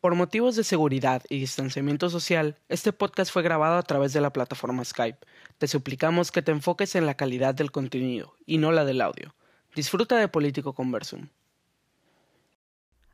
Por 0.00 0.14
motivos 0.14 0.56
de 0.56 0.64
seguridad 0.64 1.22
y 1.28 1.40
distanciamiento 1.40 2.08
social, 2.08 2.56
este 2.70 2.90
podcast 2.90 3.30
fue 3.30 3.42
grabado 3.42 3.76
a 3.76 3.82
través 3.82 4.14
de 4.14 4.22
la 4.22 4.32
plataforma 4.32 4.82
Skype. 4.82 5.18
Te 5.58 5.68
suplicamos 5.68 6.32
que 6.32 6.40
te 6.40 6.52
enfoques 6.52 6.94
en 6.94 7.04
la 7.04 7.18
calidad 7.18 7.54
del 7.54 7.70
contenido 7.70 8.32
y 8.46 8.56
no 8.56 8.72
la 8.72 8.86
del 8.86 9.02
audio. 9.02 9.34
Disfruta 9.74 10.16
de 10.16 10.28
Político 10.28 10.72
Conversum. 10.72 11.28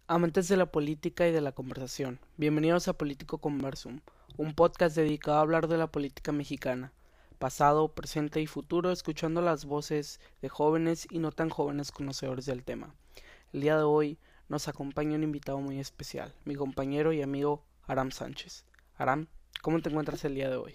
Amantes 0.06 0.46
de 0.46 0.56
la 0.56 0.66
política 0.66 1.26
y 1.26 1.32
de 1.32 1.40
la 1.40 1.50
conversación, 1.50 2.20
bienvenidos 2.36 2.86
a 2.86 2.96
Político 2.96 3.38
Conversum, 3.38 3.98
un 4.36 4.54
podcast 4.54 4.94
dedicado 4.94 5.38
a 5.38 5.40
hablar 5.40 5.66
de 5.66 5.78
la 5.78 5.88
política 5.88 6.30
mexicana, 6.30 6.92
pasado, 7.40 7.88
presente 7.96 8.40
y 8.40 8.46
futuro, 8.46 8.92
escuchando 8.92 9.42
las 9.42 9.64
voces 9.64 10.20
de 10.40 10.48
jóvenes 10.48 11.08
y 11.10 11.18
no 11.18 11.32
tan 11.32 11.50
jóvenes 11.50 11.90
conocedores 11.90 12.46
del 12.46 12.62
tema. 12.62 12.94
El 13.52 13.62
día 13.62 13.76
de 13.76 13.82
hoy 13.82 14.18
nos 14.48 14.68
acompaña 14.68 15.16
un 15.16 15.22
invitado 15.22 15.60
muy 15.60 15.80
especial, 15.80 16.34
mi 16.44 16.54
compañero 16.54 17.12
y 17.12 17.22
amigo 17.22 17.64
Aram 17.86 18.10
Sánchez. 18.10 18.64
Aram, 18.96 19.26
¿cómo 19.62 19.80
te 19.80 19.90
encuentras 19.90 20.24
el 20.24 20.34
día 20.34 20.50
de 20.50 20.56
hoy? 20.56 20.74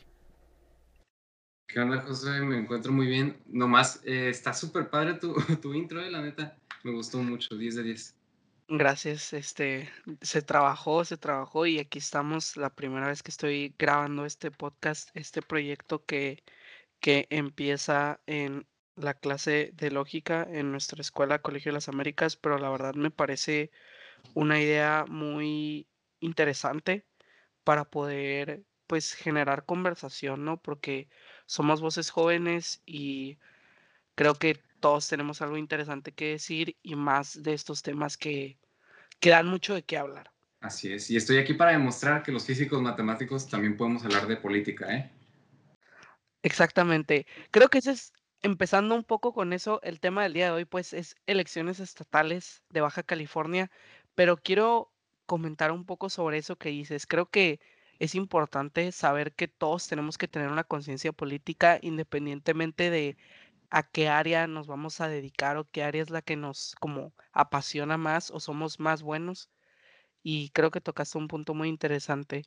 ¿Qué 1.68 1.80
onda, 1.80 2.02
José? 2.02 2.42
Me 2.42 2.60
encuentro 2.60 2.92
muy 2.92 3.08
bien. 3.08 3.42
Nomás, 3.46 4.02
eh, 4.04 4.30
está 4.30 4.54
súper 4.54 4.90
padre 4.90 5.14
tu, 5.14 5.34
tu 5.62 5.74
intro, 5.74 6.02
eh, 6.02 6.12
la 6.12 6.22
neta. 6.22 6.58
Me 6.84 6.92
gustó 6.92 7.20
mucho, 7.20 7.56
10 7.56 7.76
de 7.76 7.84
10. 7.84 8.18
Gracias, 8.74 9.34
este, 9.34 9.90
se 10.22 10.42
trabajó, 10.42 11.04
se 11.04 11.18
trabajó 11.18 11.66
y 11.66 11.80
aquí 11.80 12.00
estamos 12.00 12.56
la 12.56 12.70
primera 12.70 13.08
vez 13.08 13.22
que 13.22 13.32
estoy 13.32 13.76
grabando 13.78 14.26
este 14.26 14.50
podcast, 14.50 15.10
este 15.14 15.42
proyecto 15.42 16.06
que, 16.06 16.42
que 17.02 17.28
empieza 17.30 18.22
en 18.28 18.66
la 19.02 19.14
clase 19.14 19.72
de 19.74 19.92
lógica 19.92 20.48
en 20.50 20.72
nuestra 20.72 21.02
escuela 21.02 21.42
Colegio 21.42 21.72
de 21.72 21.76
las 21.76 21.90
Américas, 21.90 22.36
pero 22.36 22.58
la 22.58 22.70
verdad 22.70 22.94
me 22.94 23.12
parece 23.12 23.72
una 24.34 24.60
idea 24.60 25.06
muy 25.08 25.88
interesante 26.20 27.06
para 27.64 27.86
poder 27.86 28.64
pues 28.88 29.14
generar 29.14 29.66
conversación, 29.66 30.44
¿no? 30.44 30.62
Porque 30.62 31.08
somos 31.46 31.82
voces 31.82 32.10
jóvenes 32.10 32.82
y 32.86 33.38
creo 34.16 34.36
que 34.36 34.60
todos 34.80 35.08
tenemos 35.08 35.42
algo 35.42 35.58
interesante 35.58 36.12
que 36.12 36.32
decir 36.32 36.78
y 36.82 36.96
más 36.96 37.42
de 37.44 37.54
estos 37.54 37.82
temas 37.84 38.18
que, 38.18 38.58
que 39.20 39.30
dan 39.30 39.48
mucho 39.48 39.74
de 39.74 39.84
qué 39.84 39.98
hablar. 39.98 40.32
Así 40.60 40.92
es, 40.94 41.10
y 41.10 41.18
estoy 41.18 41.38
aquí 41.38 41.54
para 41.54 41.72
demostrar 41.72 42.22
que 42.22 42.32
los 42.32 42.46
físicos 42.46 42.82
matemáticos 42.82 43.50
también 43.50 43.78
podemos 43.78 44.04
hablar 44.04 44.28
de 44.28 44.38
política, 44.38 44.94
¿eh? 44.94 45.12
Exactamente. 46.44 47.26
Creo 47.52 47.70
que 47.70 47.80
ese 47.80 47.92
es 47.92 48.14
empezando 48.44 48.96
un 48.96 49.04
poco 49.04 49.34
con 49.34 49.54
eso, 49.54 49.80
el 49.84 50.00
tema 50.00 50.24
del 50.24 50.34
día 50.34 50.46
de 50.46 50.52
hoy, 50.52 50.66
pues 50.66 50.94
es 50.94 51.16
elecciones 51.28 51.80
estatales 51.80 52.64
de 52.70 52.82
Baja 52.82 53.04
California, 53.04 53.72
pero 54.16 54.38
quiero 54.38 54.92
comentar 55.26 55.72
un 55.72 55.86
poco 55.86 56.10
sobre 56.10 56.38
eso 56.38 56.58
que 56.58 56.70
dices. 56.70 57.08
Creo 57.08 57.30
que 57.30 57.60
es 58.00 58.16
importante 58.16 58.92
saber 58.92 59.34
que 59.34 59.48
todos 59.48 59.88
tenemos 59.88 60.18
que 60.18 60.28
tener 60.28 60.50
una 60.50 60.64
conciencia 60.64 61.14
política 61.14 61.80
independientemente 61.82 62.90
de 62.90 63.18
a 63.70 63.84
qué 63.84 64.10
área 64.10 64.48
nos 64.48 64.68
vamos 64.68 65.02
a 65.02 65.08
dedicar 65.08 65.58
o 65.58 65.66
qué 65.70 65.84
área 65.84 66.02
es 66.04 66.10
la 66.10 66.22
que 66.22 66.36
nos 66.36 66.76
como 66.80 67.14
apasiona 67.32 67.98
más 67.98 68.32
o 68.32 68.40
somos 68.40 68.80
más 68.80 69.04
buenos. 69.04 69.50
Y 70.24 70.50
creo 70.52 70.72
que 70.72 70.82
tocaste 70.82 71.18
un 71.18 71.28
punto 71.28 71.54
muy 71.54 71.70
interesante. 71.70 72.44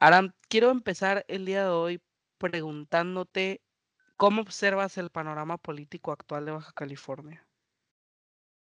Ahora, 0.00 0.34
quiero 0.48 0.70
empezar 0.70 1.24
el 1.28 1.46
día 1.46 1.64
de 1.64 1.70
hoy 1.70 2.02
preguntándote 2.38 3.63
¿Cómo 4.16 4.42
observas 4.42 4.96
el 4.96 5.10
panorama 5.10 5.56
político 5.56 6.12
actual 6.12 6.44
de 6.44 6.52
Baja 6.52 6.72
California? 6.72 7.44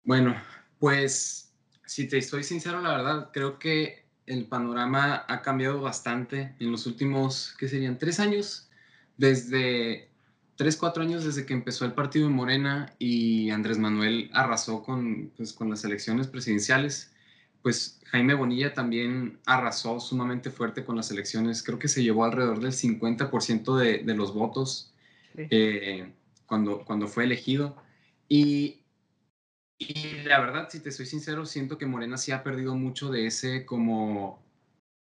Bueno, 0.05 0.35
pues 0.79 1.53
si 1.85 2.09
te 2.09 2.19
estoy 2.19 2.43
sincero, 2.43 2.81
la 2.81 2.97
verdad, 2.97 3.31
creo 3.33 3.59
que 3.59 4.07
el 4.27 4.47
panorama 4.47 5.25
ha 5.29 5.43
cambiado 5.43 5.81
bastante 5.81 6.57
en 6.59 6.73
los 6.73 6.87
últimos, 6.87 7.55
¿qué 7.59 7.69
serían? 7.69 7.99
Tres 7.99 8.19
años, 8.19 8.71
desde 9.17 10.11
tres, 10.57 10.77
cuatro 10.77 11.03
años 11.03 11.25
desde 11.25 11.45
que 11.45 11.53
empezó 11.53 11.85
el 11.85 11.93
partido 11.93 12.29
de 12.29 12.35
Morena 12.35 12.95
y 12.99 13.51
Andrés 13.51 13.79
Manuel 13.79 14.31
arrasó 14.33 14.83
con, 14.83 15.33
pues, 15.37 15.53
con 15.53 15.69
las 15.69 15.85
elecciones 15.85 16.29
presidenciales. 16.29 17.13
Pues 17.63 18.01
Jaime 18.07 18.35
Bonilla 18.35 18.73
también 18.75 19.39
arrasó 19.47 20.01
sumamente 20.01 20.51
fuerte 20.51 20.85
con 20.85 20.97
las 20.97 21.11
elecciones. 21.11 21.63
Creo 21.63 21.79
que 21.79 21.89
se 21.89 22.03
llevó 22.03 22.25
alrededor 22.25 22.61
del 22.61 22.73
50% 22.73 23.77
de, 23.77 23.99
de 23.99 24.15
los 24.15 24.35
votos 24.35 24.92
eh, 25.37 26.13
cuando, 26.47 26.85
cuando 26.85 27.09
fue 27.09 27.25
elegido. 27.25 27.77
Y, 28.29 28.83
y 29.79 30.23
la 30.25 30.41
verdad, 30.41 30.69
si 30.71 30.81
te 30.81 30.93
soy 30.93 31.07
sincero, 31.07 31.47
siento 31.47 31.79
que 31.79 31.87
Morena 31.87 32.17
sí 32.17 32.33
ha 32.33 32.43
perdido 32.43 32.75
mucho 32.75 33.11
de 33.11 33.27
ese 33.27 33.65
como, 33.67 34.43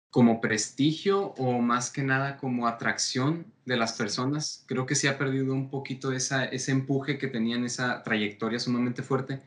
como 0.10 0.42
prestigio 0.42 1.34
o 1.38 1.60
más 1.60 1.92
que 1.92 2.04
nada 2.04 2.38
como 2.38 2.68
atracción 2.68 3.46
de 3.66 3.78
las 3.78 3.94
personas. 3.94 4.66
Creo 4.68 4.86
que 4.86 4.96
sí 4.96 5.08
ha 5.08 5.18
perdido 5.18 5.54
un 5.54 5.70
poquito 5.70 6.12
esa, 6.12 6.46
ese 6.46 6.72
empuje 6.72 7.18
que 7.18 7.28
tenían, 7.28 7.64
esa 7.64 8.04
trayectoria 8.04 8.60
sumamente 8.60 9.04
fuerte, 9.04 9.42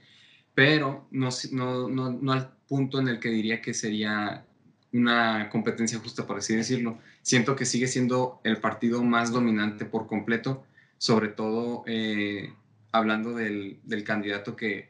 pero 0.54 1.08
no, 1.10 1.28
no, 1.52 1.88
no, 1.88 2.10
no 2.10 2.32
al 2.32 2.56
punto 2.68 2.98
en 3.00 3.08
el 3.08 3.20
que 3.20 3.28
diría 3.28 3.60
que 3.60 3.74
sería 3.74 4.46
una 4.92 5.50
competencia 5.50 5.98
justa, 5.98 6.26
por 6.26 6.38
así 6.38 6.54
decirlo. 6.54 6.98
Siento 7.22 7.56
que 7.56 7.66
sigue 7.66 7.88
siendo 7.88 8.40
el 8.44 8.58
partido 8.58 9.02
más 9.02 9.32
dominante 9.32 9.84
por 9.84 10.06
completo 10.06 10.64
sobre 11.04 11.28
todo 11.28 11.84
eh, 11.86 12.54
hablando 12.90 13.34
del, 13.34 13.78
candidato 14.06 14.56
que, 14.56 14.88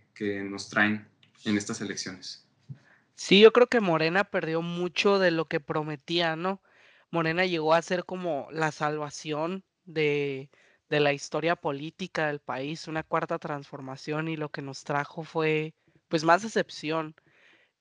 nos 0.48 0.68
traen 0.68 1.08
en 1.44 1.56
estas 1.56 1.80
elecciones. 1.80 2.46
Sí, 3.16 3.40
yo 3.40 3.52
creo 3.52 3.66
que 3.66 3.80
Morena 3.80 4.22
perdió 4.22 4.62
mucho 4.62 5.18
de 5.18 5.32
lo 5.32 5.46
que 5.46 5.58
prometía, 5.58 6.36
¿no? 6.36 6.62
Morena 7.10 7.46
llegó 7.46 7.74
a 7.74 7.82
ser 7.82 8.04
como 8.04 8.46
la 8.52 8.70
salvación 8.70 9.64
de, 9.86 10.50
de 10.88 11.00
la 11.00 11.12
historia 11.12 11.56
política 11.56 12.28
del 12.28 12.38
país, 12.38 12.86
una 12.86 13.02
cuarta 13.02 13.40
transformación 13.40 14.28
y 14.28 14.36
lo 14.36 14.50
que 14.50 14.62
nos 14.62 14.84
trajo 14.84 15.24
fue 15.24 15.74
pues 16.06 16.22
más 16.22 16.42
decepción. 16.42 17.16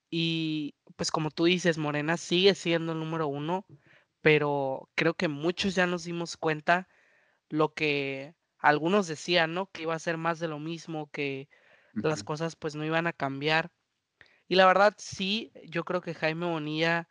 Y 0.09 0.73
pues 0.95 1.11
como 1.11 1.29
tú 1.29 1.45
dices, 1.45 1.77
Morena 1.77 2.17
sigue 2.17 2.55
siendo 2.55 2.94
el 2.94 3.00
número 3.00 3.27
uno, 3.27 3.67
pero 4.21 4.89
creo 4.95 5.13
que 5.13 5.27
muchos 5.27 5.75
ya 5.75 5.85
nos 5.85 6.05
dimos 6.05 6.35
cuenta 6.35 6.88
lo 7.53 7.75
que 7.75 8.33
algunos 8.57 9.05
decían, 9.05 9.53
¿no? 9.53 9.67
Que 9.67 9.83
iba 9.83 9.93
a 9.93 9.99
ser 9.99 10.17
más 10.17 10.39
de 10.39 10.47
lo 10.47 10.57
mismo, 10.57 11.11
que 11.11 11.49
las 11.93 12.23
cosas 12.23 12.55
pues 12.55 12.73
no 12.73 12.83
iban 12.83 13.05
a 13.05 13.13
cambiar. 13.13 13.71
Y 14.47 14.55
la 14.55 14.65
verdad 14.65 14.95
sí, 14.97 15.51
yo 15.65 15.85
creo 15.85 16.01
que 16.01 16.15
Jaime 16.15 16.47
Bonilla 16.47 17.07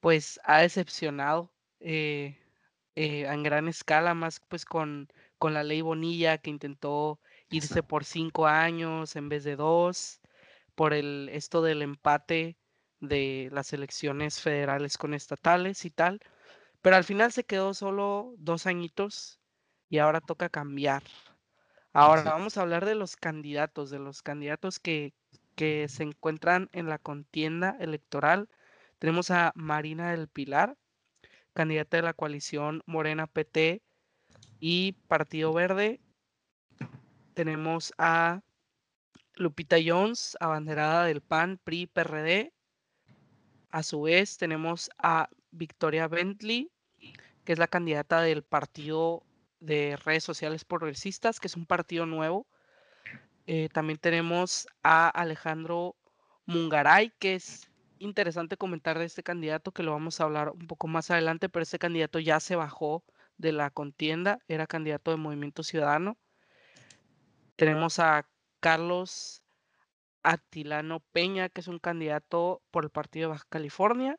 pues 0.00 0.40
ha 0.44 0.60
decepcionado 0.62 1.52
eh, 1.80 2.38
eh, 2.94 3.26
en 3.26 3.42
gran 3.42 3.68
escala, 3.68 4.14
más 4.14 4.40
pues 4.48 4.64
con, 4.64 5.08
con 5.36 5.52
la 5.52 5.62
ley 5.62 5.82
Bonilla 5.82 6.38
que 6.38 6.48
intentó 6.48 7.20
irse 7.50 7.82
por 7.82 8.06
cinco 8.06 8.46
años 8.46 9.14
en 9.14 9.28
vez 9.28 9.44
de 9.44 9.56
dos, 9.56 10.22
por 10.74 10.94
el 10.94 11.28
esto 11.30 11.60
del 11.60 11.82
empate 11.82 12.56
de 13.00 13.50
las 13.52 13.74
elecciones 13.74 14.40
federales 14.40 14.96
con 14.96 15.12
estatales 15.12 15.84
y 15.84 15.90
tal. 15.90 16.20
Pero 16.80 16.96
al 16.96 17.04
final 17.04 17.30
se 17.32 17.44
quedó 17.44 17.74
solo 17.74 18.34
dos 18.38 18.66
añitos 18.66 19.38
y 19.88 19.98
ahora 19.98 20.20
toca 20.20 20.48
cambiar. 20.48 21.02
Ahora 21.92 22.22
vamos 22.24 22.56
a 22.56 22.62
hablar 22.62 22.84
de 22.84 22.94
los 22.94 23.16
candidatos, 23.16 23.90
de 23.90 23.98
los 23.98 24.22
candidatos 24.22 24.78
que, 24.78 25.14
que 25.54 25.88
se 25.88 26.02
encuentran 26.02 26.68
en 26.72 26.88
la 26.88 26.98
contienda 26.98 27.76
electoral. 27.80 28.48
Tenemos 28.98 29.30
a 29.30 29.52
Marina 29.54 30.10
del 30.10 30.28
Pilar, 30.28 30.76
candidata 31.54 31.96
de 31.96 32.02
la 32.02 32.12
coalición 32.12 32.82
Morena 32.84 33.26
PT 33.26 33.82
y 34.60 34.92
Partido 35.08 35.52
Verde. 35.52 36.00
Tenemos 37.34 37.94
a 37.96 38.42
Lupita 39.34 39.76
Jones, 39.84 40.36
abanderada 40.40 41.04
del 41.04 41.22
PAN, 41.22 41.58
PRI, 41.62 41.86
PRD. 41.86 42.52
A 43.70 43.82
su 43.82 44.02
vez 44.02 44.36
tenemos 44.38 44.90
a 44.98 45.28
Victoria 45.50 46.08
Bentley, 46.08 46.70
que 47.44 47.52
es 47.52 47.58
la 47.58 47.68
candidata 47.68 48.20
del 48.20 48.42
Partido 48.42 49.22
de 49.60 49.96
redes 49.96 50.24
sociales 50.24 50.64
progresistas, 50.64 51.40
que 51.40 51.48
es 51.48 51.56
un 51.56 51.66
partido 51.66 52.06
nuevo. 52.06 52.46
Eh, 53.46 53.68
también 53.72 53.98
tenemos 53.98 54.66
a 54.82 55.08
Alejandro 55.08 55.96
Mungaray, 56.46 57.12
que 57.18 57.34
es 57.34 57.70
interesante 57.98 58.56
comentar 58.56 58.98
de 58.98 59.04
este 59.04 59.22
candidato, 59.22 59.72
que 59.72 59.82
lo 59.82 59.92
vamos 59.92 60.20
a 60.20 60.24
hablar 60.24 60.50
un 60.50 60.66
poco 60.66 60.88
más 60.88 61.10
adelante, 61.10 61.48
pero 61.48 61.62
este 61.62 61.78
candidato 61.78 62.18
ya 62.18 62.40
se 62.40 62.56
bajó 62.56 63.04
de 63.38 63.52
la 63.52 63.70
contienda, 63.70 64.38
era 64.48 64.66
candidato 64.66 65.10
de 65.10 65.16
Movimiento 65.16 65.62
Ciudadano. 65.62 66.16
Tenemos 67.56 67.98
a 67.98 68.28
Carlos 68.60 69.42
Atilano 70.22 71.00
Peña, 71.12 71.48
que 71.48 71.60
es 71.60 71.68
un 71.68 71.78
candidato 71.78 72.62
por 72.70 72.84
el 72.84 72.90
Partido 72.90 73.28
de 73.28 73.32
Baja 73.34 73.46
California. 73.48 74.18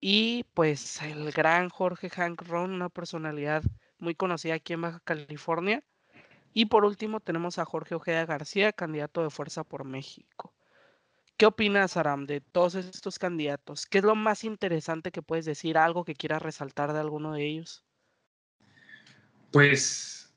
Y 0.00 0.44
pues 0.54 1.02
el 1.02 1.32
gran 1.32 1.68
Jorge 1.68 2.10
Hank 2.10 2.42
Ron, 2.42 2.72
una 2.72 2.88
personalidad 2.88 3.62
muy 3.98 4.14
conocida 4.14 4.54
aquí 4.54 4.72
en 4.72 4.82
Baja 4.82 5.00
California. 5.04 5.82
Y 6.52 6.66
por 6.66 6.84
último 6.84 7.20
tenemos 7.20 7.58
a 7.58 7.64
Jorge 7.64 7.94
Ojeda 7.94 8.24
García, 8.24 8.72
candidato 8.72 9.22
de 9.22 9.30
Fuerza 9.30 9.64
por 9.64 9.84
México. 9.84 10.54
¿Qué 11.36 11.44
opinas, 11.44 11.98
Aram, 11.98 12.24
de 12.24 12.40
todos 12.40 12.76
estos 12.76 13.18
candidatos? 13.18 13.84
¿Qué 13.84 13.98
es 13.98 14.04
lo 14.04 14.14
más 14.14 14.42
interesante 14.42 15.10
que 15.12 15.20
puedes 15.20 15.44
decir? 15.44 15.76
¿Algo 15.76 16.04
que 16.04 16.14
quieras 16.14 16.40
resaltar 16.40 16.94
de 16.94 17.00
alguno 17.00 17.34
de 17.34 17.44
ellos? 17.44 17.84
Pues 19.52 20.32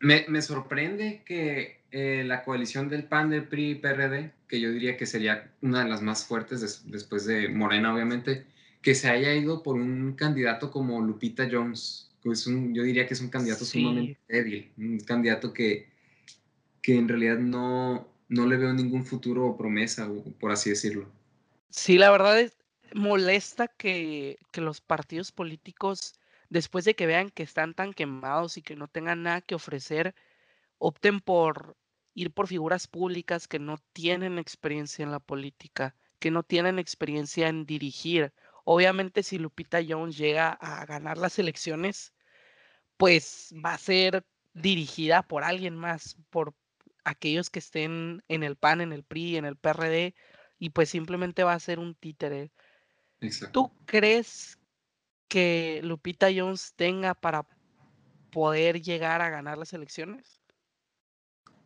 me, 0.00 0.24
me 0.28 0.42
sorprende 0.42 1.22
que 1.24 1.82
eh, 1.92 2.24
la 2.26 2.42
coalición 2.42 2.88
del 2.88 3.04
PAN, 3.04 3.30
del 3.30 3.46
PRI 3.46 3.70
y 3.70 3.74
PRD, 3.76 4.32
que 4.48 4.60
yo 4.60 4.72
diría 4.72 4.96
que 4.96 5.06
sería 5.06 5.52
una 5.60 5.84
de 5.84 5.90
las 5.90 6.02
más 6.02 6.24
fuertes 6.24 6.82
después 6.90 7.26
de 7.26 7.48
Morena, 7.48 7.94
obviamente, 7.94 8.46
que 8.80 8.94
se 8.94 9.08
haya 9.08 9.32
ido 9.34 9.62
por 9.62 9.76
un 9.76 10.14
candidato 10.14 10.70
como 10.70 11.00
Lupita 11.00 11.48
Jones. 11.50 12.10
Pues 12.22 12.46
un, 12.46 12.74
yo 12.74 12.82
diría 12.82 13.06
que 13.06 13.14
es 13.14 13.20
un 13.20 13.30
candidato 13.30 13.64
sumamente 13.64 14.18
débil, 14.28 14.72
un 14.76 15.00
candidato 15.00 15.52
que, 15.52 15.88
que 16.80 16.96
en 16.96 17.08
realidad 17.08 17.38
no, 17.38 18.08
no 18.28 18.46
le 18.46 18.56
veo 18.56 18.72
ningún 18.72 19.04
futuro 19.04 19.46
o 19.46 19.56
promesa, 19.56 20.08
por 20.38 20.52
así 20.52 20.70
decirlo. 20.70 21.08
Sí, 21.70 21.98
la 21.98 22.10
verdad 22.10 22.40
es 22.40 22.56
molesta 22.94 23.68
que, 23.68 24.38
que 24.52 24.60
los 24.60 24.80
partidos 24.80 25.32
políticos, 25.32 26.14
después 26.48 26.84
de 26.84 26.94
que 26.94 27.06
vean 27.06 27.30
que 27.30 27.42
están 27.42 27.74
tan 27.74 27.92
quemados 27.92 28.56
y 28.56 28.62
que 28.62 28.76
no 28.76 28.88
tengan 28.88 29.22
nada 29.22 29.40
que 29.40 29.54
ofrecer, 29.54 30.14
opten 30.78 31.20
por 31.20 31.76
ir 32.14 32.32
por 32.32 32.46
figuras 32.46 32.86
públicas 32.86 33.48
que 33.48 33.58
no 33.58 33.78
tienen 33.92 34.38
experiencia 34.38 35.02
en 35.02 35.10
la 35.10 35.20
política, 35.20 35.96
que 36.18 36.30
no 36.30 36.42
tienen 36.42 36.78
experiencia 36.78 37.48
en 37.48 37.64
dirigir. 37.64 38.32
Obviamente 38.64 39.22
si 39.22 39.38
Lupita 39.38 39.80
Jones 39.86 40.16
llega 40.16 40.50
a 40.50 40.84
ganar 40.86 41.18
las 41.18 41.38
elecciones, 41.38 42.12
pues 42.96 43.52
va 43.64 43.74
a 43.74 43.78
ser 43.78 44.24
dirigida 44.54 45.22
por 45.22 45.44
alguien 45.44 45.76
más, 45.76 46.16
por 46.30 46.54
aquellos 47.04 47.50
que 47.50 47.58
estén 47.58 48.22
en 48.28 48.42
el 48.42 48.56
PAN, 48.56 48.80
en 48.80 48.92
el 48.92 49.02
PRI, 49.02 49.36
en 49.36 49.44
el 49.44 49.56
PRD, 49.56 50.14
y 50.58 50.70
pues 50.70 50.90
simplemente 50.90 51.42
va 51.42 51.54
a 51.54 51.60
ser 51.60 51.78
un 51.78 51.94
títere. 51.94 52.52
¿Tú 53.52 53.72
crees 53.86 54.58
que 55.28 55.80
Lupita 55.82 56.28
Jones 56.34 56.74
tenga 56.76 57.14
para 57.14 57.46
poder 58.30 58.80
llegar 58.80 59.20
a 59.20 59.30
ganar 59.30 59.58
las 59.58 59.72
elecciones? 59.72 60.40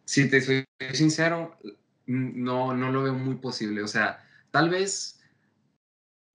Si 0.04 0.30
te 0.30 0.40
soy 0.40 0.64
sincero, 0.92 1.58
no, 2.06 2.74
no 2.74 2.90
lo 2.90 3.02
veo 3.02 3.14
muy 3.14 3.34
posible. 3.36 3.82
O 3.82 3.88
sea, 3.88 4.24
tal 4.50 4.70
vez 4.70 5.15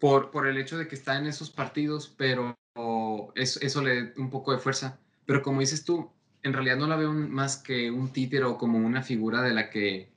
por, 0.01 0.31
por 0.31 0.47
el 0.47 0.57
hecho 0.57 0.79
de 0.79 0.87
que 0.87 0.95
está 0.95 1.19
en 1.19 1.27
esos 1.27 1.51
partidos, 1.51 2.11
pero 2.17 2.57
eso, 3.35 3.81
le 3.83 4.05
da 4.05 4.13
un 4.17 4.31
poco 4.31 4.51
de 4.51 4.57
fuerza. 4.57 4.99
Pero 5.27 5.43
como 5.43 5.59
dices 5.59 5.85
tú, 5.85 6.09
en 6.41 6.53
realidad 6.53 6.77
no 6.77 6.87
la 6.87 6.95
veo 6.95 7.13
más 7.13 7.57
que 7.57 7.91
un 7.91 8.11
títere 8.11 8.43
o 8.45 8.57
como 8.57 8.79
una 8.79 9.03
figura 9.03 9.43
de 9.43 9.53
la 9.53 9.69
que 9.69 10.09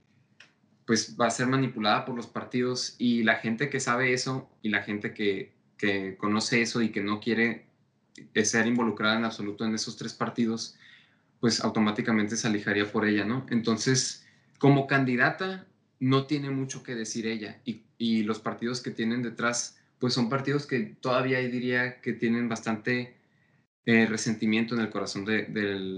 pues 0.86 1.16
va 1.20 1.26
a 1.26 1.30
ser 1.30 1.48
manipulada 1.48 2.06
por 2.06 2.14
los 2.14 2.26
partidos 2.26 2.96
y 2.98 3.24
la 3.24 3.36
gente 3.36 3.68
que 3.68 3.78
sabe 3.78 4.14
eso 4.14 4.50
y 4.62 4.70
la 4.70 4.82
gente 4.82 5.12
que, 5.12 5.52
que 5.76 6.16
conoce 6.16 6.62
eso 6.62 6.80
y 6.80 6.88
que 6.88 7.02
no 7.02 7.20
quiere 7.20 7.66
ser 8.42 8.66
involucrada 8.66 9.18
en 9.18 9.26
absoluto 9.26 9.66
en 9.66 9.74
esos 9.74 9.96
tres 9.96 10.14
partidos, 10.14 10.76
pues 11.40 11.62
automáticamente 11.62 12.36
se 12.36 12.46
alejaría 12.46 12.90
por 12.90 13.06
ella, 13.06 13.26
¿no? 13.26 13.44
Entonces, 13.50 14.26
como 14.58 14.86
candidata, 14.86 15.66
no 16.00 16.26
tiene 16.26 16.48
mucho 16.48 16.82
que 16.82 16.94
decir 16.94 17.26
ella 17.26 17.60
y, 17.64 17.83
los 17.98 18.38
partidos 18.40 18.80
que 18.80 18.90
tienen 18.90 19.22
detrás, 19.22 19.78
pues 19.98 20.14
son 20.14 20.28
partidos 20.28 20.66
que 20.66 20.94
todavía 21.00 21.38
diría 21.38 22.00
que 22.00 22.12
tienen 22.12 22.48
bastante 22.48 23.14
eh, 23.86 24.06
resentimiento 24.06 24.74
en 24.74 24.80
el 24.80 24.90
corazón 24.90 25.24
de, 25.24 25.46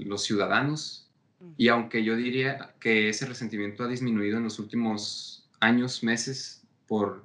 los 0.05 0.25
ciudadanos 0.25 1.09
y 1.57 1.69
aunque 1.69 2.03
yo 2.03 2.17
diría 2.17 2.75
que 2.81 3.09
ese 3.09 3.27
resentimiento 3.27 3.85
ha 3.85 3.89
disminuido 3.89 4.39
en 4.39 4.45
los 4.45 4.59
últimos 4.59 5.49
años, 5.61 6.03
meses, 6.03 6.63
por, 6.87 7.23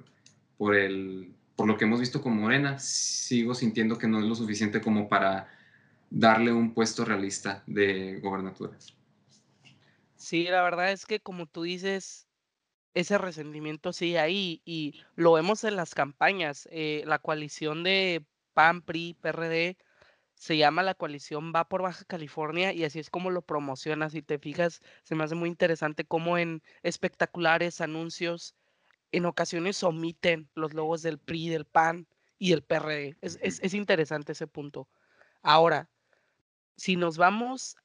por, 0.58 0.76
el, 0.76 1.32
por 1.56 1.66
lo 1.66 1.76
que 1.76 1.84
hemos 1.84 2.00
visto 2.00 2.20
con 2.20 2.38
Morena, 2.38 2.78
sigo 2.78 3.54
sintiendo 3.54 3.98
que 3.98 4.06
no 4.06 4.18
es 4.18 4.24
lo 4.24 4.34
suficiente 4.34 4.80
como 4.80 5.08
para 5.08 5.48
darle 6.10 6.52
un 6.52 6.74
puesto 6.74 7.04
realista 7.04 7.62
de 7.66 8.20
gobernatura. 8.20 8.76
Sí, 10.16 10.44
la 10.44 10.62
verdad 10.62 10.92
es 10.92 11.06
que 11.06 11.20
como 11.20 11.46
tú 11.46 11.62
dices, 11.62 12.28
ese 12.94 13.18
resentimiento 13.18 13.92
sigue 13.92 14.18
ahí 14.18 14.62
y 14.64 15.02
lo 15.14 15.32
vemos 15.32 15.64
en 15.64 15.76
las 15.76 15.94
campañas. 15.94 16.68
Eh, 16.70 17.02
la 17.06 17.18
coalición 17.18 17.82
de 17.82 18.24
PAN, 18.54 18.82
PRI, 18.82 19.14
PRD 19.20 19.78
se 20.34 20.56
llama 20.56 20.82
la 20.82 20.94
coalición 20.94 21.52
Va 21.54 21.68
por 21.68 21.82
Baja 21.82 22.04
California 22.04 22.72
y 22.72 22.84
así 22.84 22.98
es 22.98 23.10
como 23.10 23.30
lo 23.30 23.42
promociona. 23.42 24.10
Si 24.10 24.22
te 24.22 24.38
fijas, 24.38 24.82
se 25.04 25.14
me 25.14 25.24
hace 25.24 25.34
muy 25.34 25.48
interesante 25.48 26.04
cómo 26.04 26.36
en 26.36 26.62
espectaculares, 26.82 27.80
anuncios, 27.80 28.56
en 29.12 29.26
ocasiones 29.26 29.82
omiten 29.84 30.50
los 30.54 30.74
logos 30.74 31.02
del 31.02 31.18
PRI, 31.18 31.48
del 31.50 31.64
PAN 31.64 32.08
y 32.38 32.50
del 32.50 32.62
PRD. 32.62 33.16
Es, 33.20 33.38
es 33.42 33.74
interesante 33.74 34.32
ese 34.32 34.46
punto. 34.46 34.88
Ahora, 35.42 35.88
si 36.76 36.96
nos 36.96 37.16
vamos 37.18 37.76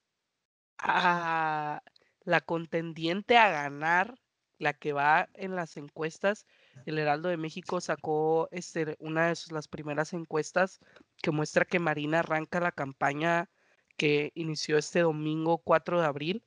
a 0.78 1.82
la 2.24 2.40
contendiente 2.40 3.36
a 3.36 3.50
ganar, 3.50 4.18
la 4.58 4.72
que 4.72 4.92
va 4.92 5.28
en 5.34 5.54
las 5.54 5.76
encuestas, 5.76 6.46
el 6.86 6.98
Heraldo 6.98 7.28
de 7.28 7.36
México 7.36 7.80
sacó 7.80 8.48
este, 8.50 8.96
una 8.98 9.28
de 9.28 9.36
las 9.50 9.68
primeras 9.68 10.12
encuestas 10.12 10.80
que 11.22 11.30
muestra 11.30 11.64
que 11.64 11.78
Marina 11.78 12.20
arranca 12.20 12.60
la 12.60 12.72
campaña 12.72 13.48
que 13.96 14.32
inició 14.34 14.78
este 14.78 15.00
domingo 15.00 15.58
4 15.58 16.00
de 16.00 16.06
abril 16.06 16.42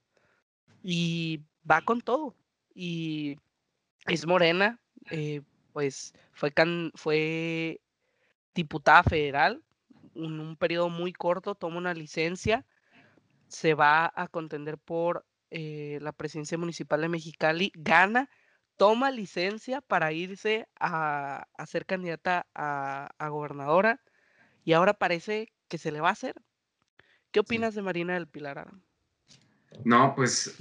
y 0.83 1.41
va 1.69 1.81
con 1.81 2.01
todo. 2.01 2.35
Y 2.73 3.37
es 4.07 4.25
morena, 4.25 4.79
eh, 5.09 5.41
pues 5.73 6.13
fue, 6.33 6.53
fue 6.95 7.81
diputada 8.55 9.03
federal, 9.03 9.63
en 10.15 10.39
un 10.39 10.55
periodo 10.55 10.89
muy 10.89 11.13
corto, 11.13 11.55
toma 11.55 11.77
una 11.77 11.93
licencia, 11.93 12.65
se 13.47 13.73
va 13.73 14.11
a 14.15 14.27
contender 14.27 14.77
por 14.77 15.25
eh, 15.51 15.99
la 16.01 16.11
presidencia 16.11 16.57
municipal 16.57 17.01
de 17.01 17.09
Mexicali, 17.09 17.71
gana, 17.75 18.29
toma 18.77 19.11
licencia 19.11 19.81
para 19.81 20.11
irse 20.11 20.67
a, 20.79 21.45
ser 21.67 21.85
candidata 21.85 22.47
a, 22.55 23.27
gobernadora 23.29 24.01
y 24.63 24.73
ahora 24.73 24.93
parece 24.93 25.53
que 25.67 25.77
se 25.77 25.91
le 25.91 26.01
va 26.01 26.09
a 26.09 26.13
hacer. 26.13 26.35
¿Qué 27.31 27.39
opinas 27.39 27.75
de 27.75 27.81
Marina 27.81 28.13
del 28.15 28.27
Pilar? 28.27 28.71
No, 29.85 30.15
pues 30.15 30.57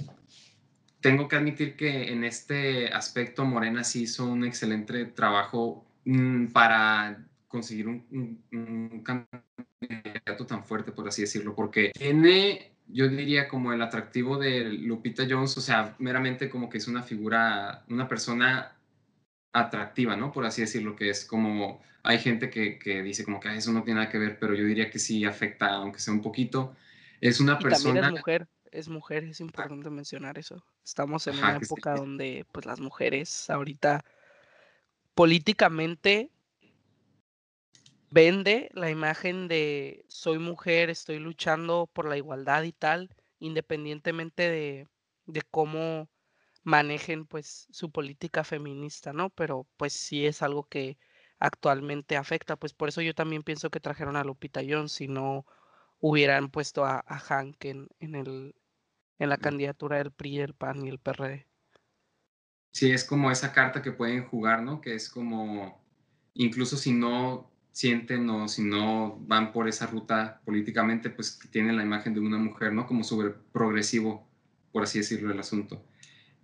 tengo 1.01 1.27
que 1.27 1.35
admitir 1.35 1.75
que 1.75 2.11
en 2.11 2.23
este 2.23 2.87
aspecto 2.93 3.43
Morena 3.43 3.83
sí 3.83 4.03
hizo 4.03 4.25
un 4.25 4.45
excelente 4.45 5.05
trabajo 5.05 5.85
mm, 6.05 6.47
para 6.47 7.25
conseguir 7.47 7.87
un, 7.87 9.01
candidato 9.03 10.45
tan 10.45 10.63
fuerte, 10.63 10.91
por 10.91 11.07
así 11.07 11.23
decirlo, 11.23 11.53
porque 11.53 11.91
tiene, 11.93 12.71
yo 12.93 13.07
diría, 13.07 13.47
como 13.47 13.73
el 13.73 13.81
atractivo 13.81 14.37
de 14.37 14.63
Lupita 14.63 15.23
Jones, 15.29 15.57
o 15.57 15.61
sea, 15.61 15.95
meramente 15.99 16.49
como 16.49 16.69
que 16.69 16.77
es 16.77 16.87
una 16.87 17.03
figura, 17.03 17.83
una 17.89 18.07
persona 18.07 18.75
atractiva, 19.53 20.15
¿no? 20.15 20.31
Por 20.31 20.45
así 20.45 20.61
decirlo, 20.61 20.95
que 20.95 21.09
es 21.09 21.25
como, 21.25 21.81
hay 22.03 22.19
gente 22.19 22.49
que, 22.49 22.79
que 22.79 23.01
dice 23.01 23.25
como 23.25 23.39
que 23.39 23.55
eso 23.55 23.71
no 23.71 23.83
tiene 23.83 23.99
nada 23.99 24.11
que 24.11 24.17
ver, 24.17 24.39
pero 24.39 24.53
yo 24.53 24.63
diría 24.65 24.89
que 24.89 24.99
sí 24.99 25.25
afecta, 25.25 25.73
aunque 25.73 25.99
sea 25.99 26.13
un 26.13 26.21
poquito. 26.21 26.75
Es 27.19 27.39
una 27.39 27.59
persona... 27.59 28.01
También 28.01 28.05
es 28.05 28.19
mujer, 28.19 28.47
es 28.71 28.89
mujer, 28.89 29.23
es 29.25 29.39
importante 29.41 29.89
mencionar 29.89 30.37
eso. 30.37 30.63
Estamos 30.83 31.27
en 31.27 31.37
una 31.37 31.57
época 31.57 31.95
donde 31.95 32.45
pues 32.51 32.65
las 32.65 32.79
mujeres 32.79 33.49
ahorita 33.49 34.03
políticamente 35.13 36.31
vende 38.11 38.69
la 38.73 38.91
imagen 38.91 39.47
de 39.47 40.05
soy 40.07 40.37
mujer, 40.37 40.89
estoy 40.89 41.17
luchando 41.17 41.89
por 41.91 42.07
la 42.07 42.17
igualdad 42.17 42.63
y 42.63 42.73
tal, 42.73 43.09
independientemente 43.39 44.49
de, 44.49 44.87
de 45.25 45.41
cómo 45.49 46.09
manejen 46.63 47.25
pues 47.25 47.67
su 47.71 47.91
política 47.91 48.43
feminista, 48.43 49.13
¿no? 49.13 49.29
Pero 49.31 49.65
pues 49.77 49.93
sí 49.93 50.25
es 50.27 50.43
algo 50.43 50.65
que 50.65 50.97
actualmente 51.39 52.17
afecta, 52.17 52.55
pues 52.57 52.73
por 52.73 52.89
eso 52.89 53.01
yo 53.01 53.15
también 53.15 53.41
pienso 53.43 53.71
que 53.71 53.79
trajeron 53.79 54.15
a 54.15 54.23
Lupita 54.23 54.61
Jones 54.67 54.91
si 54.91 55.07
no 55.07 55.45
hubieran 55.99 56.49
puesto 56.49 56.85
a, 56.85 57.01
Hank 57.07 57.65
en, 57.65 57.87
el, 57.99 58.55
en 59.17 59.29
la 59.29 59.37
candidatura 59.37 59.97
del 59.97 60.11
PRI, 60.11 60.39
el 60.39 60.53
PAN 60.53 60.85
y 60.85 60.89
el 60.89 60.99
PRD. 60.99 61.47
Sí, 62.71 62.91
es 62.91 63.03
como 63.03 63.31
esa 63.31 63.53
carta 63.53 63.81
que 63.81 63.91
pueden 63.91 64.25
jugar, 64.25 64.61
¿no? 64.63 64.81
Que 64.81 64.95
es 64.95 65.09
como, 65.09 65.83
incluso 66.33 66.77
si 66.77 66.91
no 66.91 67.50
sienten 67.71 68.29
o 68.29 68.47
si 68.47 68.63
no 68.63 69.17
van 69.21 69.51
por 69.51 69.67
esa 69.67 69.87
ruta 69.87 70.41
políticamente, 70.45 71.09
pues 71.09 71.39
tienen 71.51 71.77
la 71.77 71.83
imagen 71.83 72.13
de 72.13 72.19
una 72.19 72.37
mujer, 72.37 72.73
¿no? 72.73 72.85
Como 72.85 73.03
súper 73.03 73.35
progresivo, 73.51 74.27
por 74.71 74.83
así 74.83 74.99
decirlo, 74.99 75.31
el 75.31 75.39
asunto. 75.39 75.83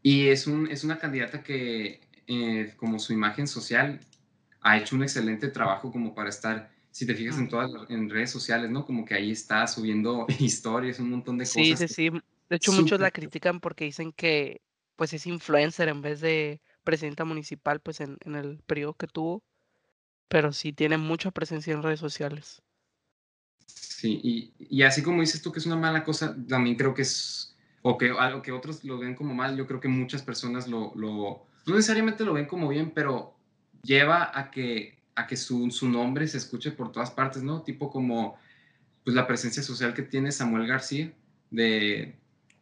Y 0.02 0.28
es, 0.28 0.48
un, 0.48 0.68
es 0.68 0.84
una 0.84 1.00
candidata 1.00 1.44
que, 1.44 2.02
eh, 2.28 2.74
como 2.78 3.00
su 3.00 3.14
imagen 3.14 3.48
social, 3.48 4.00
ha 4.62 4.78
hecho 4.78 4.96
un 4.96 5.04
excelente 5.04 5.50
trabajo 5.50 5.92
como 5.92 6.16
para 6.16 6.30
estar, 6.30 6.72
si 6.92 7.06
te 7.06 7.14
fijas 7.14 7.38
en 7.38 7.50
todas 7.50 7.72
en 7.90 8.10
redes 8.10 8.32
sociales, 8.32 8.72
¿no? 8.72 8.86
Como 8.86 9.06
que 9.06 9.16
ahí 9.16 9.32
está 9.32 9.68
subiendo 9.68 10.26
historias, 10.40 11.00
un 11.00 11.10
montón 11.10 11.38
de 11.38 11.46
cosas. 11.46 11.54
Sí, 11.54 11.76
sí, 11.76 11.88
sí. 11.88 12.10
De 12.50 12.56
hecho, 12.56 12.72
muchos 12.72 13.00
la 13.00 13.12
critican 13.12 13.60
porque 13.60 13.86
dicen 13.86 14.14
que, 14.14 14.62
pues, 14.96 15.14
es 15.14 15.28
influencer 15.28 15.90
en 15.90 16.02
vez 16.02 16.22
de 16.22 16.62
presidenta 16.88 17.26
municipal 17.26 17.82
pues 17.82 18.00
en, 18.00 18.18
en 18.24 18.36
el 18.36 18.60
periodo 18.66 18.94
que 18.94 19.08
tuvo, 19.08 19.44
pero 20.28 20.52
sí 20.54 20.74
tiene 20.74 20.98
mucha 20.98 21.32
presencia 21.32 21.74
en 21.74 21.84
redes 21.84 22.00
sociales. 22.00 22.62
Sí, 23.66 24.20
y, 24.24 24.54
y, 24.60 24.84
así 24.84 25.02
como 25.02 25.22
dices 25.22 25.42
tú 25.42 25.52
que 25.52 25.60
es 25.60 25.66
una 25.66 25.76
mala 25.76 26.04
cosa, 26.04 26.36
también 26.48 26.76
creo 26.76 26.94
que 26.94 27.02
es, 27.02 27.56
o 27.82 27.98
que 27.98 28.12
algo 28.18 28.42
que 28.42 28.52
otros 28.52 28.84
lo 28.84 29.00
ven 29.00 29.16
como 29.16 29.34
mal, 29.34 29.58
yo 29.58 29.66
creo 29.66 29.80
que 29.80 29.88
muchas 29.88 30.22
personas 30.22 30.68
lo, 30.68 30.94
lo 30.96 31.48
no 31.66 31.76
necesariamente 31.76 32.24
lo 32.24 32.34
ven 32.34 32.46
como 32.46 32.70
bien, 32.70 32.92
pero 32.92 33.36
lleva 33.84 34.32
a 34.34 34.50
que, 34.52 35.00
a 35.16 35.28
que 35.28 35.36
su, 35.36 35.70
su, 35.72 35.90
nombre 35.90 36.28
se 36.28 36.38
escuche 36.38 36.72
por 36.72 36.92
todas 36.92 37.12
partes, 37.12 37.44
¿no? 37.44 37.62
Tipo 37.62 37.92
como 37.92 38.38
pues, 39.04 39.16
la 39.16 39.28
presencia 39.28 39.62
social 39.62 39.94
que 39.94 40.04
tiene 40.04 40.32
Samuel 40.32 40.68
García, 40.68 41.12
de, 41.52 42.16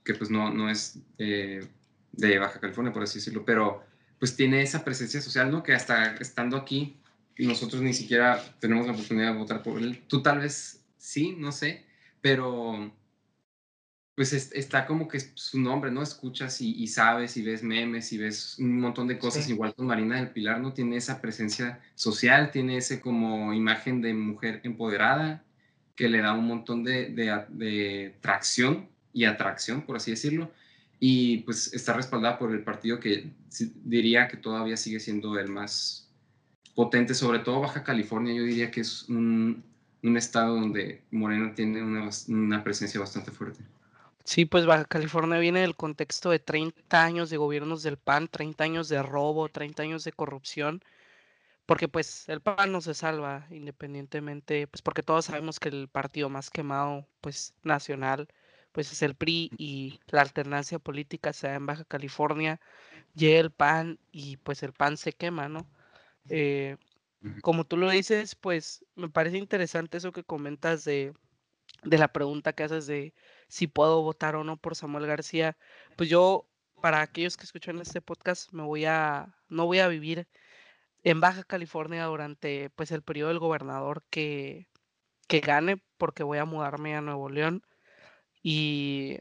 que 0.03 0.15
pues 0.15 0.31
no, 0.31 0.51
no 0.51 0.69
es 0.69 1.00
eh, 1.17 1.67
de 2.13 2.39
Baja 2.39 2.60
California, 2.60 2.93
por 2.93 3.03
así 3.03 3.19
decirlo, 3.19 3.45
pero 3.45 3.84
pues 4.19 4.36
tiene 4.36 4.62
esa 4.62 4.84
presencia 4.84 5.22
social, 5.22 5.51
¿no? 5.51 5.62
Que 5.62 5.74
hasta 5.74 6.15
estando 6.15 6.57
aquí, 6.57 6.98
nosotros 7.37 7.81
ni 7.81 7.93
siquiera 7.93 8.43
tenemos 8.59 8.85
la 8.85 8.93
oportunidad 8.93 9.33
de 9.33 9.37
votar 9.37 9.61
por 9.61 9.81
él. 9.81 10.03
Tú 10.07 10.21
tal 10.21 10.39
vez 10.39 10.83
sí, 10.97 11.35
no 11.37 11.51
sé, 11.51 11.85
pero 12.21 12.91
pues 14.15 14.31
está 14.31 14.85
como 14.85 15.09
que 15.09 15.19
su 15.19 15.59
nombre, 15.59 15.91
¿no? 15.91 16.01
Escuchas 16.01 16.61
y, 16.61 16.87
sabes 16.87 17.35
y 17.35 17.43
ves 17.43 17.63
memes 17.63 18.13
y 18.13 18.17
ves 18.17 18.57
un 18.59 18.79
montón 18.79 19.07
de 19.07 19.19
cosas, 19.19 19.49
igual 19.49 19.75
con 19.75 19.87
Marina 19.87 20.15
del 20.15 20.31
Pilar, 20.31 20.61
¿no? 20.61 20.71
Tiene 20.71 20.95
esa 20.95 21.19
presencia 21.19 21.81
social, 21.95 22.49
tiene 22.51 22.77
ese 22.77 23.01
como 23.01 23.53
imagen 23.53 24.01
de 24.01 24.13
mujer 24.13 24.61
empoderada 24.63 25.43
que 25.95 26.07
le 26.07 26.21
da 26.21 26.33
un 26.33 26.47
montón 26.47 26.85
de, 26.85 27.09
de 27.09 28.15
tracción 28.21 28.87
y 29.11 29.25
atracción, 29.25 29.81
por 29.81 29.97
así 29.97 30.11
decirlo, 30.11 30.51
y 30.99 31.39
pues 31.39 31.73
está 31.73 31.91
respaldada 31.93 32.39
por 32.39 32.53
el 32.53 32.63
partido 32.63 32.99
que 33.01 33.31
diría 33.83 34.29
que 34.29 34.37
todavía 34.37 34.77
sigue 34.77 35.01
siendo 35.01 35.37
el 35.37 35.49
más 35.49 36.04
potente, 36.75 37.15
sobre 37.15 37.39
todo 37.39 37.62
Baja 37.62 37.84
California, 37.84 38.34
yo 38.34 38.44
diría 38.44 38.70
que 38.70 38.82
es 38.82 39.08
un, 39.10 39.63
estado 40.03 40.55
donde 40.55 41.01
Morena 41.10 41.55
tiene 41.55 41.82
una, 41.82 42.10
una, 42.27 42.63
presencia 42.63 43.00
bastante 43.00 43.32
fuerte. 43.32 43.63
Sí, 44.24 44.46
pues 44.46 44.65
Baja 44.65 44.86
California 44.86 45.39
viene 45.39 45.62
del 45.62 45.75
contexto 45.75 46.29
de 46.29 46.39
30 46.39 47.03
años 47.03 47.29
de 47.29 47.38
gobiernos 47.38 47.82
del 47.82 47.98
PAN, 47.98 48.27
30 48.27 48.63
años 48.63 48.89
de 48.89 49.01
robo, 49.01 49.50
30 49.50 49.84
años 49.84 50.03
de 50.03 50.12
corrupción, 50.12 50.84
porque 51.65 51.88
pues 51.88 52.29
el 52.29 52.41
PAN 52.41 52.72
no 52.72 52.82
se 52.82 52.94
salva 52.94 53.48
independientemente, 53.50 54.67
pues 54.67 54.82
porque 54.82 55.03
todos 55.03 55.25
sabemos 55.25 55.60
que 55.60 55.70
el 55.70 55.88
partido 55.88 56.29
más 56.29 56.50
quemado, 56.50 57.08
pues 57.22 57.55
nacional, 57.63 58.27
pues 58.72 58.91
es 58.91 59.01
el 59.01 59.15
PRI 59.15 59.51
y 59.58 60.00
la 60.08 60.22
alternancia 60.22 60.79
política 60.79 61.34
se 61.34 61.48
da 61.48 61.55
en 61.55 61.65
Baja 61.65 61.86
California, 61.86 62.60
llega 63.15 63.39
el 63.39 63.51
PAN 63.51 64.00
y 64.12 64.38
pues 64.38 64.62
el 64.63 64.74
PAN 64.74 64.98
se 64.98 65.13
quema, 65.13 65.50
¿no? 65.50 65.65
Eh, 66.29 66.77
como 67.41 67.65
tú 67.65 67.77
lo 67.77 67.89
dices, 67.89 68.36
pues 68.36 68.86
me 68.96 69.10
parece 69.10 69.38
interesante 69.38 69.98
eso 69.98 70.12
que 70.12 70.24
comentas 70.24 70.86
de, 70.86 71.13
de 71.84 71.98
la 71.98 72.12
pregunta 72.12 72.53
que 72.53 72.63
haces 72.63 72.88
de 72.88 73.13
si 73.48 73.67
puedo 73.67 74.01
votar 74.01 74.36
o 74.36 74.44
no 74.44 74.58
por 74.58 74.75
Samuel 74.75 75.08
García. 75.08 75.58
Pues 75.96 76.10
yo, 76.10 76.48
para 76.82 77.01
aquellos 77.01 77.38
que 77.38 77.46
escuchan 77.46 77.79
este 77.79 78.01
podcast, 78.01 78.51
me 78.51 78.63
voy 78.63 78.86
a, 78.86 79.36
no 79.50 79.65
voy 79.65 79.79
a 79.79 79.88
vivir 79.88 80.27
en 81.03 81.22
Baja 81.22 81.44
California 81.44 82.05
durante 82.05 82.70
pues 82.72 82.91
el 82.91 83.03
periodo 83.03 83.29
del 83.29 83.39
gobernador 83.39 84.03
que, 84.10 84.67
que 85.27 85.39
gane, 85.39 85.82
porque 85.98 86.24
voy 86.24 86.39
a 86.39 86.46
mudarme 86.46 86.96
a 86.96 87.01
Nuevo 87.01 87.29
León. 87.29 87.63
Y 88.41 89.17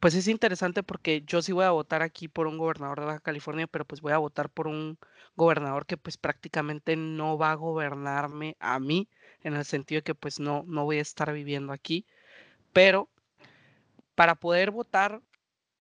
pues 0.00 0.14
es 0.14 0.28
interesante 0.28 0.82
porque 0.82 1.22
yo 1.26 1.42
sí 1.42 1.52
voy 1.52 1.64
a 1.64 1.70
votar 1.70 2.02
aquí 2.02 2.28
por 2.28 2.46
un 2.46 2.58
gobernador 2.58 3.00
de 3.00 3.06
Baja 3.06 3.20
California, 3.20 3.66
pero 3.66 3.84
pues 3.84 4.00
voy 4.00 4.12
a 4.12 4.18
votar 4.18 4.50
por 4.50 4.68
un 4.68 4.98
gobernador 5.38 5.86
que 5.86 5.96
pues 5.96 6.18
prácticamente 6.18 6.96
no 6.96 7.38
va 7.38 7.52
a 7.52 7.54
gobernarme 7.54 8.56
a 8.60 8.78
mí, 8.80 9.08
en 9.42 9.54
el 9.54 9.64
sentido 9.64 10.00
de 10.00 10.02
que 10.02 10.14
pues 10.14 10.40
no, 10.40 10.64
no 10.66 10.84
voy 10.84 10.98
a 10.98 11.02
estar 11.02 11.32
viviendo 11.32 11.72
aquí. 11.72 12.06
Pero 12.72 13.08
para 14.14 14.34
poder 14.34 14.72
votar, 14.72 15.22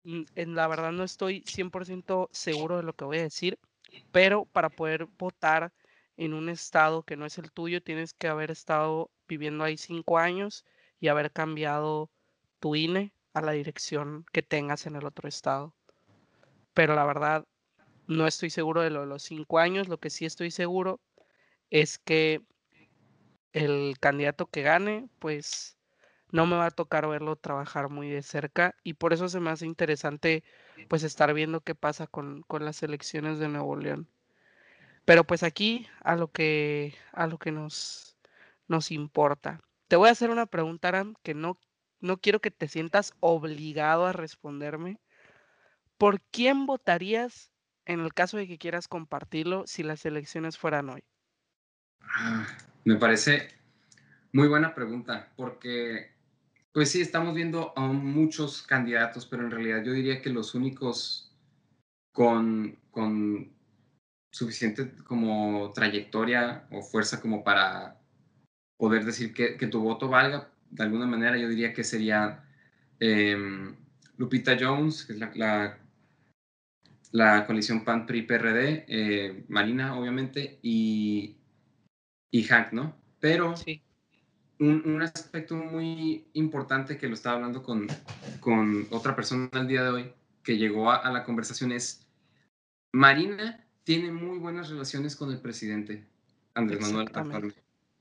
mm, 0.05 0.23
en 0.35 0.55
la 0.55 0.67
verdad 0.67 0.93
no 0.93 1.03
estoy 1.03 1.43
100% 1.45 2.29
seguro 2.31 2.77
de 2.77 2.83
lo 2.83 2.93
que 2.93 3.05
voy 3.05 3.19
a 3.19 3.23
decir, 3.23 3.59
pero 4.11 4.45
para 4.45 4.69
poder 4.69 5.05
votar 5.17 5.73
en 6.17 6.33
un 6.33 6.49
estado 6.49 7.03
que 7.03 7.17
no 7.17 7.25
es 7.25 7.37
el 7.37 7.51
tuyo, 7.51 7.83
tienes 7.83 8.13
que 8.13 8.29
haber 8.29 8.49
estado 8.49 9.11
viviendo 9.27 9.63
ahí 9.63 9.77
cinco 9.77 10.17
años 10.19 10.65
y 10.99 11.09
haber 11.09 11.31
cambiado 11.31 12.09
tu 12.59 12.75
INE 12.75 13.13
a 13.33 13.41
la 13.41 13.51
dirección 13.51 14.25
que 14.31 14.41
tengas 14.41 14.85
en 14.85 14.95
el 14.95 15.05
otro 15.05 15.27
estado. 15.27 15.75
Pero 16.73 16.95
la 16.95 17.05
verdad, 17.05 17.45
no 18.07 18.27
estoy 18.27 18.49
seguro 18.49 18.81
de 18.81 18.89
lo 18.89 19.01
de 19.01 19.07
los 19.07 19.23
cinco 19.23 19.59
años. 19.59 19.87
Lo 19.87 19.99
que 19.99 20.09
sí 20.09 20.25
estoy 20.25 20.51
seguro 20.51 20.99
es 21.69 21.97
que 21.97 22.41
el 23.53 23.97
candidato 23.99 24.47
que 24.47 24.63
gane, 24.63 25.09
pues 25.19 25.77
no 26.31 26.47
me 26.47 26.55
va 26.55 26.65
a 26.67 26.71
tocar 26.71 27.07
verlo 27.07 27.35
trabajar 27.35 27.89
muy 27.89 28.09
de 28.09 28.23
cerca 28.23 28.75
y 28.83 28.95
por 28.95 29.13
eso 29.13 29.29
se 29.29 29.39
me 29.39 29.51
hace 29.51 29.67
interesante 29.67 30.43
pues 30.89 31.03
estar 31.03 31.33
viendo 31.33 31.61
qué 31.61 31.75
pasa 31.75 32.07
con, 32.07 32.41
con 32.43 32.65
las 32.65 32.81
elecciones 32.81 33.37
de 33.37 33.49
Nuevo 33.49 33.75
León. 33.75 34.09
Pero 35.05 35.25
pues 35.25 35.43
aquí 35.43 35.87
a 36.01 36.15
lo 36.15 36.31
que 36.31 36.95
a 37.11 37.27
lo 37.27 37.37
que 37.37 37.51
nos, 37.51 38.17
nos 38.67 38.91
importa. 38.91 39.61
Te 39.87 39.95
voy 39.95 40.09
a 40.09 40.13
hacer 40.13 40.31
una 40.31 40.47
pregunta, 40.47 40.87
Aram, 40.87 41.13
que 41.23 41.33
no 41.33 41.59
no 41.99 42.17
quiero 42.17 42.41
que 42.41 42.51
te 42.51 42.67
sientas 42.67 43.13
obligado 43.21 44.05
a 44.05 44.11
responderme. 44.11 44.99
¿Por 45.97 46.19
quién 46.19 46.65
votarías 46.65 47.52
en 47.85 47.99
el 47.99 48.13
caso 48.13 48.37
de 48.37 48.47
que 48.47 48.57
quieras 48.57 48.87
compartirlo 48.87 49.63
si 49.67 49.83
las 49.83 50.05
elecciones 50.05 50.57
fueran 50.57 50.89
hoy? 50.89 51.03
Ah, 52.01 52.45
me 52.85 52.95
parece 52.95 53.49
muy 54.31 54.47
buena 54.47 54.73
pregunta, 54.73 55.31
porque 55.35 56.11
pues 56.71 56.89
sí, 56.89 57.01
estamos 57.01 57.35
viendo 57.35 57.71
a 57.75 57.81
muchos 57.81 58.63
candidatos, 58.63 59.27
pero 59.27 59.43
en 59.43 59.51
realidad 59.51 59.83
yo 59.83 59.93
diría 59.93 60.21
que 60.21 60.31
los 60.31 60.55
únicos 60.55 61.31
con, 62.11 62.79
con 62.89 63.51
suficiente 64.31 64.91
como 65.03 65.71
trayectoria 65.73 66.67
o 66.71 66.81
fuerza 66.81 67.21
como 67.21 67.43
para 67.43 67.99
poder 68.77 69.05
decir 69.05 69.33
que, 69.33 69.55
que 69.55 69.67
tu 69.67 69.81
voto 69.81 70.09
valga, 70.09 70.49
de 70.71 70.83
alguna 70.83 71.05
manera 71.05 71.37
yo 71.37 71.47
diría 71.47 71.73
que 71.73 71.83
sería 71.83 72.43
em, 72.99 73.75
Lupita 74.17 74.57
Jones, 74.59 75.05
que 75.05 75.13
es 75.13 75.19
la, 75.19 75.77
la, 77.13 77.45
coalición 77.45 77.85
PAN-PRI-PRD, 77.85 78.85
eh, 78.87 79.45
Marina, 79.47 79.97
obviamente, 79.97 80.59
y, 80.61 81.37
y 82.29 82.43
Hank, 82.43 82.73
¿no? 82.73 82.97
Pero 83.19 83.53
un, 84.59 84.83
un, 84.85 85.01
aspecto 85.01 85.55
muy 85.55 86.27
importante 86.33 86.97
que 86.97 87.07
lo 87.07 87.13
estaba 87.13 87.37
hablando 87.37 87.63
con, 87.63 87.87
con 88.41 88.87
otra 88.91 89.15
persona 89.15 89.49
el 89.53 89.67
día 89.67 89.83
de 89.83 89.89
hoy, 89.89 90.13
que 90.43 90.57
llegó 90.57 90.91
a, 90.91 91.09
la 91.11 91.23
conversación, 91.23 91.71
es 91.71 92.05
Marina 92.91 93.65
tiene 93.83 94.11
muy 94.11 94.39
buenas 94.39 94.69
relaciones 94.69 95.15
con 95.15 95.31
el 95.31 95.39
presidente 95.39 96.05
Andrés 96.53 96.81
Manuel 96.81 97.53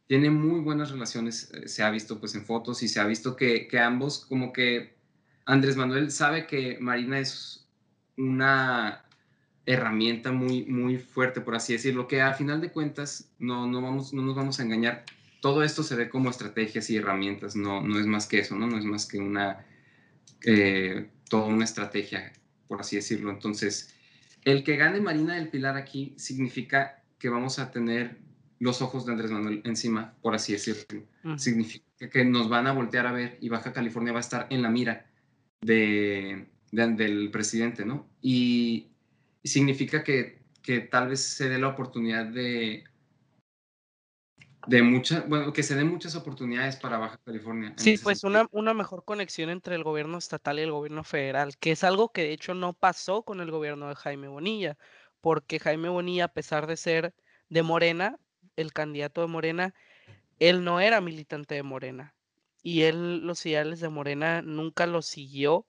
tiene 0.06 0.30
muy 0.30 0.60
buenas 0.60 0.90
relaciones, 0.90 1.50
eh, 1.54 1.68
se 1.68 1.82
ha 1.82 1.90
visto 1.90 2.20
pues 2.20 2.34
en 2.34 2.44
fotos 2.44 2.82
y 2.82 2.88
se 2.88 3.00
ha 3.00 3.06
visto 3.06 3.34
que, 3.34 3.66
que 3.66 3.78
ambos 3.78 4.26
como 4.26 4.52
que 4.52 4.94
Andrés 5.46 5.76
Manuel 5.76 6.10
sabe 6.10 6.46
que 6.46 6.76
Marina 6.80 7.18
es 7.18 7.61
una 8.22 9.04
herramienta 9.66 10.32
muy, 10.32 10.64
muy 10.64 10.98
fuerte, 10.98 11.40
por 11.40 11.54
así 11.54 11.72
decirlo, 11.72 12.08
que 12.08 12.20
a 12.20 12.34
final 12.34 12.60
de 12.60 12.70
cuentas 12.70 13.30
no, 13.38 13.66
no, 13.66 13.80
vamos, 13.80 14.12
no 14.12 14.22
nos 14.22 14.34
vamos 14.34 14.58
a 14.58 14.62
engañar. 14.62 15.04
Todo 15.40 15.62
esto 15.62 15.82
se 15.82 15.96
ve 15.96 16.08
como 16.08 16.30
estrategias 16.30 16.88
y 16.90 16.96
herramientas, 16.96 17.56
no, 17.56 17.80
no 17.80 17.98
es 17.98 18.06
más 18.06 18.26
que 18.26 18.38
eso, 18.38 18.56
¿no? 18.56 18.66
No 18.66 18.78
es 18.78 18.84
más 18.84 19.06
que 19.06 19.18
una, 19.18 19.64
eh, 20.44 21.08
toda 21.28 21.46
una 21.46 21.64
estrategia, 21.64 22.32
por 22.68 22.80
así 22.80 22.96
decirlo. 22.96 23.30
Entonces, 23.30 23.94
el 24.44 24.62
que 24.64 24.76
gane 24.76 25.00
Marina 25.00 25.34
del 25.34 25.48
Pilar 25.48 25.76
aquí 25.76 26.14
significa 26.16 27.02
que 27.18 27.28
vamos 27.28 27.58
a 27.58 27.70
tener 27.70 28.18
los 28.58 28.82
ojos 28.82 29.04
de 29.04 29.12
Andrés 29.12 29.32
Manuel 29.32 29.60
encima, 29.64 30.14
por 30.22 30.34
así 30.34 30.52
decirlo. 30.52 31.04
Significa 31.36 32.08
que 32.08 32.24
nos 32.24 32.48
van 32.48 32.68
a 32.68 32.72
voltear 32.72 33.06
a 33.06 33.12
ver 33.12 33.38
y 33.40 33.48
Baja 33.48 33.72
California 33.72 34.12
va 34.12 34.18
a 34.18 34.20
estar 34.20 34.46
en 34.50 34.62
la 34.62 34.70
mira 34.70 35.06
de, 35.60 36.46
del 36.72 37.30
presidente, 37.30 37.84
¿no? 37.84 38.08
Y, 38.20 38.88
significa 39.44 40.02
que, 40.02 40.40
que, 40.62 40.80
tal 40.80 41.08
vez 41.08 41.20
se 41.20 41.48
dé 41.48 41.58
la 41.58 41.68
oportunidad 41.68 42.26
de, 42.26 42.84
de 44.66 44.82
muchas, 44.82 45.28
bueno, 45.28 45.52
que 45.52 45.62
se 45.62 45.74
den 45.74 45.88
muchas 45.88 46.14
oportunidades 46.14 46.76
para 46.76 46.98
Baja 46.98 47.20
California. 47.24 47.74
Sí, 47.76 47.98
pues 47.98 48.24
una, 48.24 48.48
una, 48.52 48.72
mejor 48.72 49.04
conexión 49.04 49.50
entre 49.50 49.74
el 49.74 49.84
gobierno 49.84 50.18
estatal 50.18 50.58
y 50.58 50.62
el 50.62 50.70
gobierno 50.70 51.04
federal, 51.04 51.56
que 51.58 51.72
es 51.72 51.84
algo 51.84 52.10
que 52.12 52.22
de 52.22 52.32
hecho 52.32 52.54
no 52.54 52.72
pasó 52.72 53.22
con 53.24 53.40
el 53.40 53.50
gobierno 53.50 53.88
de 53.88 53.96
Jaime 53.96 54.28
Bonilla, 54.28 54.78
porque 55.20 55.58
Jaime 55.58 55.88
Bonilla, 55.88 56.26
a 56.26 56.32
pesar 56.32 56.66
de 56.66 56.76
ser 56.76 57.14
de 57.48 57.62
Morena, 57.62 58.18
el 58.56 58.72
candidato 58.72 59.20
de 59.20 59.26
Morena, 59.26 59.74
él 60.38 60.64
no 60.64 60.80
era 60.80 61.00
militante 61.00 61.54
de 61.54 61.62
Morena 61.62 62.14
y 62.62 62.82
él 62.82 63.26
los 63.26 63.44
ideales 63.44 63.80
de 63.80 63.88
Morena 63.88 64.40
nunca 64.40 64.86
los 64.86 65.06
siguió 65.06 65.66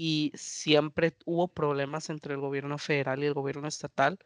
y 0.00 0.30
siempre 0.36 1.16
hubo 1.26 1.48
problemas 1.48 2.08
entre 2.08 2.34
el 2.34 2.40
gobierno 2.40 2.78
federal 2.78 3.22
y 3.22 3.26
el 3.26 3.34
gobierno 3.34 3.66
estatal 3.66 4.18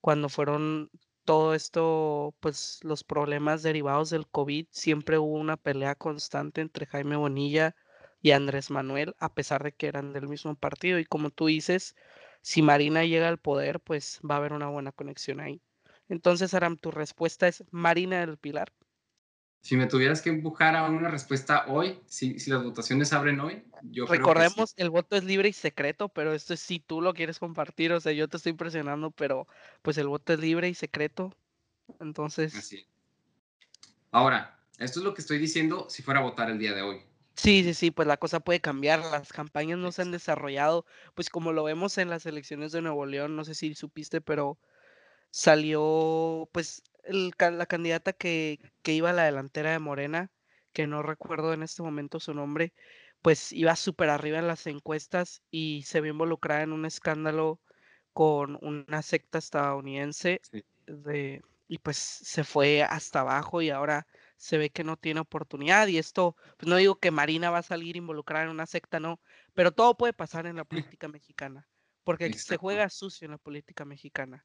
cuando 0.00 0.30
fueron 0.30 0.90
todo 1.24 1.52
esto, 1.54 2.34
pues 2.40 2.80
los 2.82 3.04
problemas 3.04 3.62
derivados 3.62 4.08
del 4.08 4.26
COVID, 4.26 4.66
siempre 4.70 5.18
hubo 5.18 5.34
una 5.34 5.58
pelea 5.58 5.94
constante 5.96 6.62
entre 6.62 6.86
Jaime 6.86 7.16
Bonilla 7.16 7.76
y 8.22 8.30
Andrés 8.30 8.70
Manuel, 8.70 9.14
a 9.18 9.34
pesar 9.34 9.62
de 9.62 9.72
que 9.72 9.88
eran 9.88 10.14
del 10.14 10.28
mismo 10.28 10.54
partido. 10.56 10.98
Y 10.98 11.04
como 11.04 11.28
tú 11.30 11.46
dices, 11.46 11.94
si 12.40 12.62
Marina 12.62 13.04
llega 13.04 13.28
al 13.28 13.38
poder, 13.38 13.80
pues 13.80 14.20
va 14.28 14.36
a 14.36 14.38
haber 14.38 14.54
una 14.54 14.68
buena 14.68 14.92
conexión 14.92 15.40
ahí. 15.40 15.60
Entonces, 16.08 16.54
Aram, 16.54 16.78
tu 16.78 16.90
respuesta 16.90 17.48
es 17.48 17.64
Marina 17.70 18.20
del 18.20 18.38
Pilar. 18.38 18.72
Si 19.60 19.76
me 19.76 19.86
tuvieras 19.86 20.22
que 20.22 20.30
empujar 20.30 20.76
a 20.76 20.88
una 20.88 21.08
respuesta 21.08 21.64
hoy, 21.66 22.00
si, 22.06 22.38
si 22.38 22.50
las 22.50 22.62
votaciones 22.62 23.12
abren 23.12 23.40
hoy, 23.40 23.64
yo 23.82 24.06
Recordemos, 24.06 24.54
creo 24.54 24.76
que 24.76 24.82
el 24.82 24.90
voto 24.90 25.16
es 25.16 25.24
libre 25.24 25.48
y 25.48 25.52
secreto, 25.52 26.08
pero 26.08 26.32
esto 26.32 26.54
es 26.54 26.60
si 26.60 26.78
tú 26.80 27.00
lo 27.00 27.12
quieres 27.12 27.38
compartir, 27.38 27.92
o 27.92 28.00
sea, 28.00 28.12
yo 28.12 28.28
te 28.28 28.36
estoy 28.36 28.50
impresionando, 28.50 29.10
pero 29.10 29.46
pues 29.82 29.98
el 29.98 30.08
voto 30.08 30.32
es 30.32 30.38
libre 30.38 30.68
y 30.68 30.74
secreto. 30.74 31.34
Entonces. 32.00 32.54
Así. 32.54 32.86
Ahora, 34.10 34.58
esto 34.78 35.00
es 35.00 35.04
lo 35.04 35.14
que 35.14 35.20
estoy 35.20 35.38
diciendo 35.38 35.86
si 35.90 36.02
fuera 36.02 36.20
a 36.20 36.22
votar 36.22 36.50
el 36.50 36.58
día 36.58 36.72
de 36.72 36.82
hoy. 36.82 37.02
Sí, 37.34 37.62
sí, 37.62 37.74
sí, 37.74 37.90
pues 37.90 38.08
la 38.08 38.16
cosa 38.16 38.40
puede 38.40 38.60
cambiar. 38.60 38.98
Las 38.98 39.32
campañas 39.32 39.78
no 39.78 39.92
se 39.92 40.02
han 40.02 40.10
desarrollado, 40.10 40.86
pues 41.14 41.30
como 41.30 41.52
lo 41.52 41.62
vemos 41.62 41.96
en 41.98 42.10
las 42.10 42.26
elecciones 42.26 42.72
de 42.72 42.82
Nuevo 42.82 43.06
León, 43.06 43.36
no 43.36 43.44
sé 43.44 43.54
si 43.54 43.74
supiste, 43.74 44.20
pero 44.20 44.58
salió 45.38 46.48
pues 46.50 46.82
la 47.06 47.66
candidata 47.66 48.12
que, 48.12 48.58
que 48.82 48.92
iba 48.92 49.10
a 49.10 49.12
la 49.12 49.22
delantera 49.22 49.70
de 49.70 49.78
Morena, 49.78 50.32
que 50.72 50.88
no 50.88 51.00
recuerdo 51.00 51.52
en 51.52 51.62
este 51.62 51.80
momento 51.80 52.18
su 52.18 52.34
nombre, 52.34 52.74
pues 53.22 53.52
iba 53.52 53.76
súper 53.76 54.10
arriba 54.10 54.40
en 54.40 54.48
las 54.48 54.66
encuestas 54.66 55.42
y 55.52 55.84
se 55.86 56.00
vio 56.00 56.10
involucrada 56.10 56.62
en 56.62 56.72
un 56.72 56.84
escándalo 56.84 57.60
con 58.12 58.58
una 58.62 59.00
secta 59.02 59.38
estadounidense 59.38 60.40
de, 60.86 61.40
y 61.68 61.78
pues 61.78 61.98
se 61.98 62.42
fue 62.42 62.82
hasta 62.82 63.20
abajo 63.20 63.62
y 63.62 63.70
ahora 63.70 64.08
se 64.36 64.58
ve 64.58 64.70
que 64.70 64.82
no 64.82 64.96
tiene 64.96 65.20
oportunidad 65.20 65.86
y 65.86 65.98
esto, 65.98 66.34
pues 66.56 66.68
no 66.68 66.74
digo 66.74 66.96
que 66.98 67.12
Marina 67.12 67.50
va 67.50 67.58
a 67.58 67.62
salir 67.62 67.96
involucrada 67.96 68.46
en 68.46 68.50
una 68.50 68.66
secta, 68.66 68.98
no, 68.98 69.20
pero 69.54 69.70
todo 69.70 69.96
puede 69.96 70.12
pasar 70.12 70.46
en 70.46 70.56
la 70.56 70.64
política 70.96 71.06
mexicana, 71.06 71.68
porque 72.02 72.32
se 72.32 72.56
juega 72.56 72.90
sucio 72.90 73.26
en 73.26 73.32
la 73.32 73.38
política 73.38 73.84
mexicana 73.84 74.44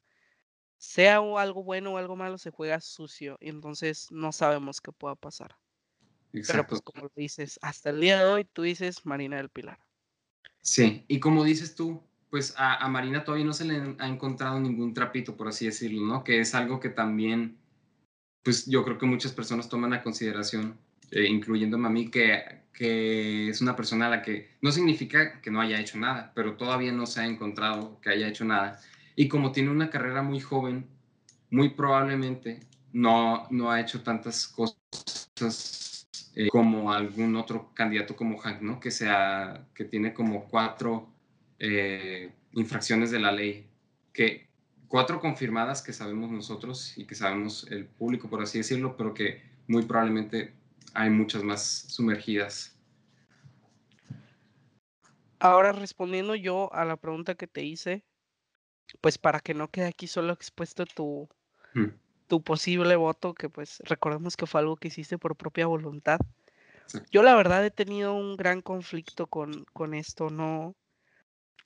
sea 0.78 1.18
algo 1.18 1.62
bueno 1.62 1.92
o 1.92 1.96
algo 1.96 2.16
malo, 2.16 2.38
se 2.38 2.50
juega 2.50 2.80
sucio 2.80 3.36
y 3.40 3.48
entonces 3.48 4.08
no 4.10 4.32
sabemos 4.32 4.80
qué 4.80 4.92
pueda 4.92 5.14
pasar. 5.14 5.56
Pero 6.46 6.66
pues 6.66 6.80
como 6.82 7.10
dices, 7.14 7.58
hasta 7.62 7.90
el 7.90 8.00
día 8.00 8.18
de 8.18 8.24
hoy 8.24 8.44
tú 8.44 8.62
dices 8.62 9.06
Marina 9.06 9.36
del 9.36 9.50
Pilar. 9.50 9.78
Sí, 10.60 11.04
y 11.08 11.20
como 11.20 11.44
dices 11.44 11.74
tú, 11.74 12.02
pues 12.30 12.54
a, 12.56 12.88
Marina 12.88 13.22
todavía 13.22 13.46
no 13.46 13.52
se 13.52 13.64
le 13.64 13.94
ha 13.98 14.08
encontrado 14.08 14.58
ningún 14.58 14.92
trapito, 14.92 15.36
por 15.36 15.48
así 15.48 15.66
decirlo, 15.66 16.04
¿no? 16.04 16.24
Que 16.24 16.40
es 16.40 16.54
algo 16.54 16.80
que 16.80 16.88
también, 16.88 17.58
pues 18.42 18.66
yo 18.66 18.84
creo 18.84 18.98
que 18.98 19.06
muchas 19.06 19.32
personas 19.32 19.68
toman 19.68 19.92
a 19.92 20.02
consideración, 20.02 20.76
eh, 21.12 21.26
incluyéndome 21.28 21.86
a 21.86 21.90
mí, 21.90 22.10
que, 22.10 22.62
que 22.72 23.50
es 23.50 23.60
una 23.60 23.76
persona 23.76 24.06
a 24.06 24.10
la 24.10 24.22
que 24.22 24.56
no 24.62 24.72
significa 24.72 25.40
que 25.40 25.50
no 25.52 25.60
haya 25.60 25.78
hecho 25.78 25.96
nada, 25.96 26.32
pero 26.34 26.56
todavía 26.56 26.90
no 26.90 27.06
se 27.06 27.20
ha 27.20 27.26
encontrado 27.26 28.00
que 28.00 28.10
haya 28.10 28.26
hecho 28.26 28.44
nada 28.44 28.80
y 29.16 29.28
como 29.28 29.52
tiene 29.52 29.70
una 29.70 29.90
carrera 29.90 30.22
muy 30.22 30.40
joven, 30.40 30.86
muy 31.50 31.70
probablemente 31.70 32.60
no, 32.92 33.46
no 33.50 33.70
ha 33.70 33.80
hecho 33.80 34.02
tantas 34.02 34.48
cosas 34.48 36.08
eh, 36.34 36.48
como 36.48 36.92
algún 36.92 37.36
otro 37.36 37.72
candidato 37.74 38.16
como 38.16 38.38
Hank, 38.38 38.60
¿no? 38.60 38.80
Que, 38.80 38.90
sea, 38.90 39.66
que 39.74 39.84
tiene 39.84 40.12
como 40.12 40.46
cuatro 40.46 41.08
eh, 41.58 42.32
infracciones 42.52 43.10
de 43.10 43.20
la 43.20 43.30
ley, 43.30 43.68
que 44.12 44.48
cuatro 44.88 45.20
confirmadas 45.20 45.82
que 45.82 45.92
sabemos 45.92 46.30
nosotros 46.30 46.96
y 46.96 47.04
que 47.04 47.14
sabemos 47.14 47.66
el 47.70 47.86
público, 47.86 48.28
por 48.28 48.42
así 48.42 48.58
decirlo, 48.58 48.96
pero 48.96 49.14
que 49.14 49.42
muy 49.66 49.84
probablemente 49.84 50.52
hay 50.92 51.10
muchas 51.10 51.42
más 51.42 51.62
sumergidas. 51.88 52.76
Ahora 55.38 55.72
respondiendo 55.72 56.34
yo 56.34 56.72
a 56.72 56.84
la 56.84 56.96
pregunta 56.96 57.34
que 57.34 57.46
te 57.46 57.62
hice, 57.62 58.04
pues 59.00 59.18
para 59.18 59.40
que 59.40 59.54
no 59.54 59.68
quede 59.68 59.86
aquí 59.86 60.06
solo 60.06 60.32
expuesto 60.32 60.86
tu, 60.86 61.28
mm. 61.74 61.86
tu 62.26 62.42
posible 62.42 62.96
voto, 62.96 63.34
que 63.34 63.48
pues 63.48 63.80
recordemos 63.84 64.36
que 64.36 64.46
fue 64.46 64.60
algo 64.60 64.76
que 64.76 64.88
hiciste 64.88 65.18
por 65.18 65.36
propia 65.36 65.66
voluntad. 65.66 66.18
Yo 67.10 67.22
la 67.22 67.34
verdad 67.34 67.64
he 67.64 67.70
tenido 67.70 68.14
un 68.14 68.36
gran 68.36 68.60
conflicto 68.60 69.26
con, 69.26 69.64
con 69.72 69.94
esto, 69.94 70.28
no. 70.30 70.76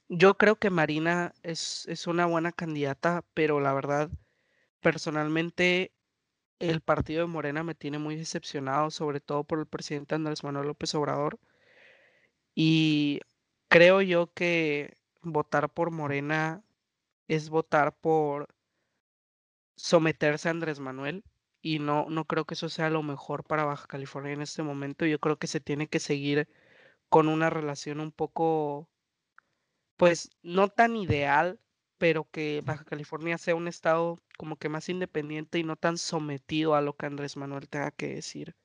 Yo 0.08 0.36
creo 0.38 0.56
que 0.56 0.70
Marina 0.70 1.34
es, 1.42 1.86
es 1.88 2.06
una 2.06 2.26
buena 2.26 2.52
candidata, 2.52 3.24
pero 3.34 3.60
la 3.60 3.72
verdad, 3.74 4.10
personalmente, 4.80 5.92
el 6.60 6.80
partido 6.80 7.22
de 7.22 7.26
Morena 7.26 7.62
me 7.62 7.74
tiene 7.74 7.98
muy 7.98 8.16
decepcionado, 8.16 8.90
sobre 8.90 9.20
todo 9.20 9.44
por 9.44 9.58
el 9.58 9.66
presidente 9.66 10.14
Andrés 10.14 10.44
Manuel 10.44 10.68
López 10.68 10.94
Obrador. 10.94 11.38
Y 12.54 13.20
creo 13.68 14.00
yo 14.02 14.32
que 14.32 14.96
votar 15.22 15.68
por 15.68 15.90
Morena 15.90 16.62
es 17.28 17.50
votar 17.50 17.94
por 17.96 18.48
someterse 19.76 20.48
a 20.48 20.50
Andrés 20.50 20.80
Manuel 20.80 21.24
y 21.62 21.78
no, 21.78 22.06
no 22.08 22.24
creo 22.24 22.44
que 22.44 22.54
eso 22.54 22.68
sea 22.68 22.90
lo 22.90 23.02
mejor 23.02 23.44
para 23.44 23.64
Baja 23.64 23.86
California 23.86 24.32
en 24.32 24.42
este 24.42 24.62
momento. 24.62 25.06
Yo 25.06 25.18
creo 25.20 25.38
que 25.38 25.46
se 25.46 25.60
tiene 25.60 25.88
que 25.88 26.00
seguir 26.00 26.48
con 27.08 27.28
una 27.28 27.50
relación 27.50 28.00
un 28.00 28.12
poco, 28.12 28.88
pues 29.96 30.30
no 30.42 30.68
tan 30.68 30.96
ideal, 30.96 31.60
pero 31.98 32.28
que 32.30 32.62
Baja 32.64 32.84
California 32.84 33.38
sea 33.38 33.54
un 33.54 33.68
estado 33.68 34.18
como 34.38 34.56
que 34.56 34.68
más 34.68 34.88
independiente 34.88 35.58
y 35.58 35.64
no 35.64 35.76
tan 35.76 35.98
sometido 35.98 36.74
a 36.74 36.80
lo 36.80 36.96
que 36.96 37.06
Andrés 37.06 37.36
Manuel 37.36 37.68
tenga 37.68 37.90
que 37.90 38.14
decir. 38.14 38.56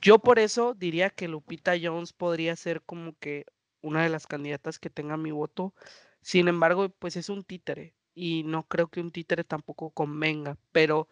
Yo 0.00 0.18
por 0.18 0.38
eso 0.38 0.74
diría 0.74 1.10
que 1.10 1.28
Lupita 1.28 1.74
Jones 1.80 2.14
podría 2.14 2.56
ser 2.56 2.82
como 2.82 3.14
que 3.18 3.44
una 3.82 4.02
de 4.02 4.08
las 4.08 4.26
candidatas 4.26 4.78
que 4.78 4.88
tenga 4.88 5.16
mi 5.18 5.30
voto, 5.30 5.74
sin 6.22 6.48
embargo, 6.48 6.88
pues 6.90 7.16
es 7.16 7.28
un 7.28 7.44
títere 7.44 7.94
y 8.14 8.42
no 8.44 8.66
creo 8.66 8.88
que 8.88 9.00
un 9.00 9.10
títere 9.10 9.44
tampoco 9.44 9.90
convenga, 9.90 10.58
pero 10.72 11.08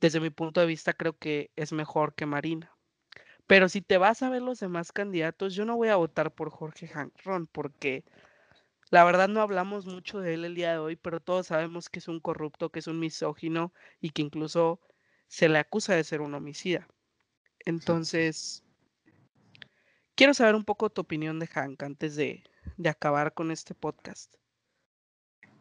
desde 0.00 0.20
mi 0.20 0.30
punto 0.30 0.60
de 0.60 0.66
vista 0.66 0.92
creo 0.92 1.16
que 1.16 1.50
es 1.56 1.72
mejor 1.72 2.14
que 2.14 2.26
Marina. 2.26 2.76
Pero 3.46 3.68
si 3.68 3.82
te 3.82 3.98
vas 3.98 4.22
a 4.22 4.30
ver 4.30 4.42
los 4.42 4.60
demás 4.60 4.92
candidatos, 4.92 5.54
yo 5.54 5.64
no 5.64 5.76
voy 5.76 5.88
a 5.88 5.96
votar 5.96 6.34
por 6.34 6.50
Jorge 6.50 6.90
Hanron 6.94 7.46
porque 7.46 8.04
la 8.90 9.04
verdad 9.04 9.28
no 9.28 9.40
hablamos 9.40 9.86
mucho 9.86 10.20
de 10.20 10.34
él 10.34 10.44
el 10.44 10.54
día 10.54 10.72
de 10.72 10.78
hoy, 10.78 10.96
pero 10.96 11.20
todos 11.20 11.48
sabemos 11.48 11.88
que 11.88 11.98
es 11.98 12.08
un 12.08 12.20
corrupto, 12.20 12.70
que 12.70 12.78
es 12.78 12.86
un 12.86 13.00
misógino 13.00 13.72
y 14.00 14.10
que 14.10 14.22
incluso 14.22 14.80
se 15.26 15.48
le 15.48 15.58
acusa 15.58 15.94
de 15.94 16.04
ser 16.04 16.20
un 16.20 16.34
homicida. 16.34 16.86
Entonces, 17.66 18.62
quiero 20.14 20.34
saber 20.34 20.54
un 20.54 20.64
poco 20.64 20.90
tu 20.90 21.00
opinión 21.00 21.38
de 21.38 21.46
Hank 21.46 21.82
antes 21.82 22.16
de, 22.16 22.44
de 22.76 22.88
acabar 22.88 23.34
con 23.34 23.50
este 23.50 23.74
podcast. 23.74 24.34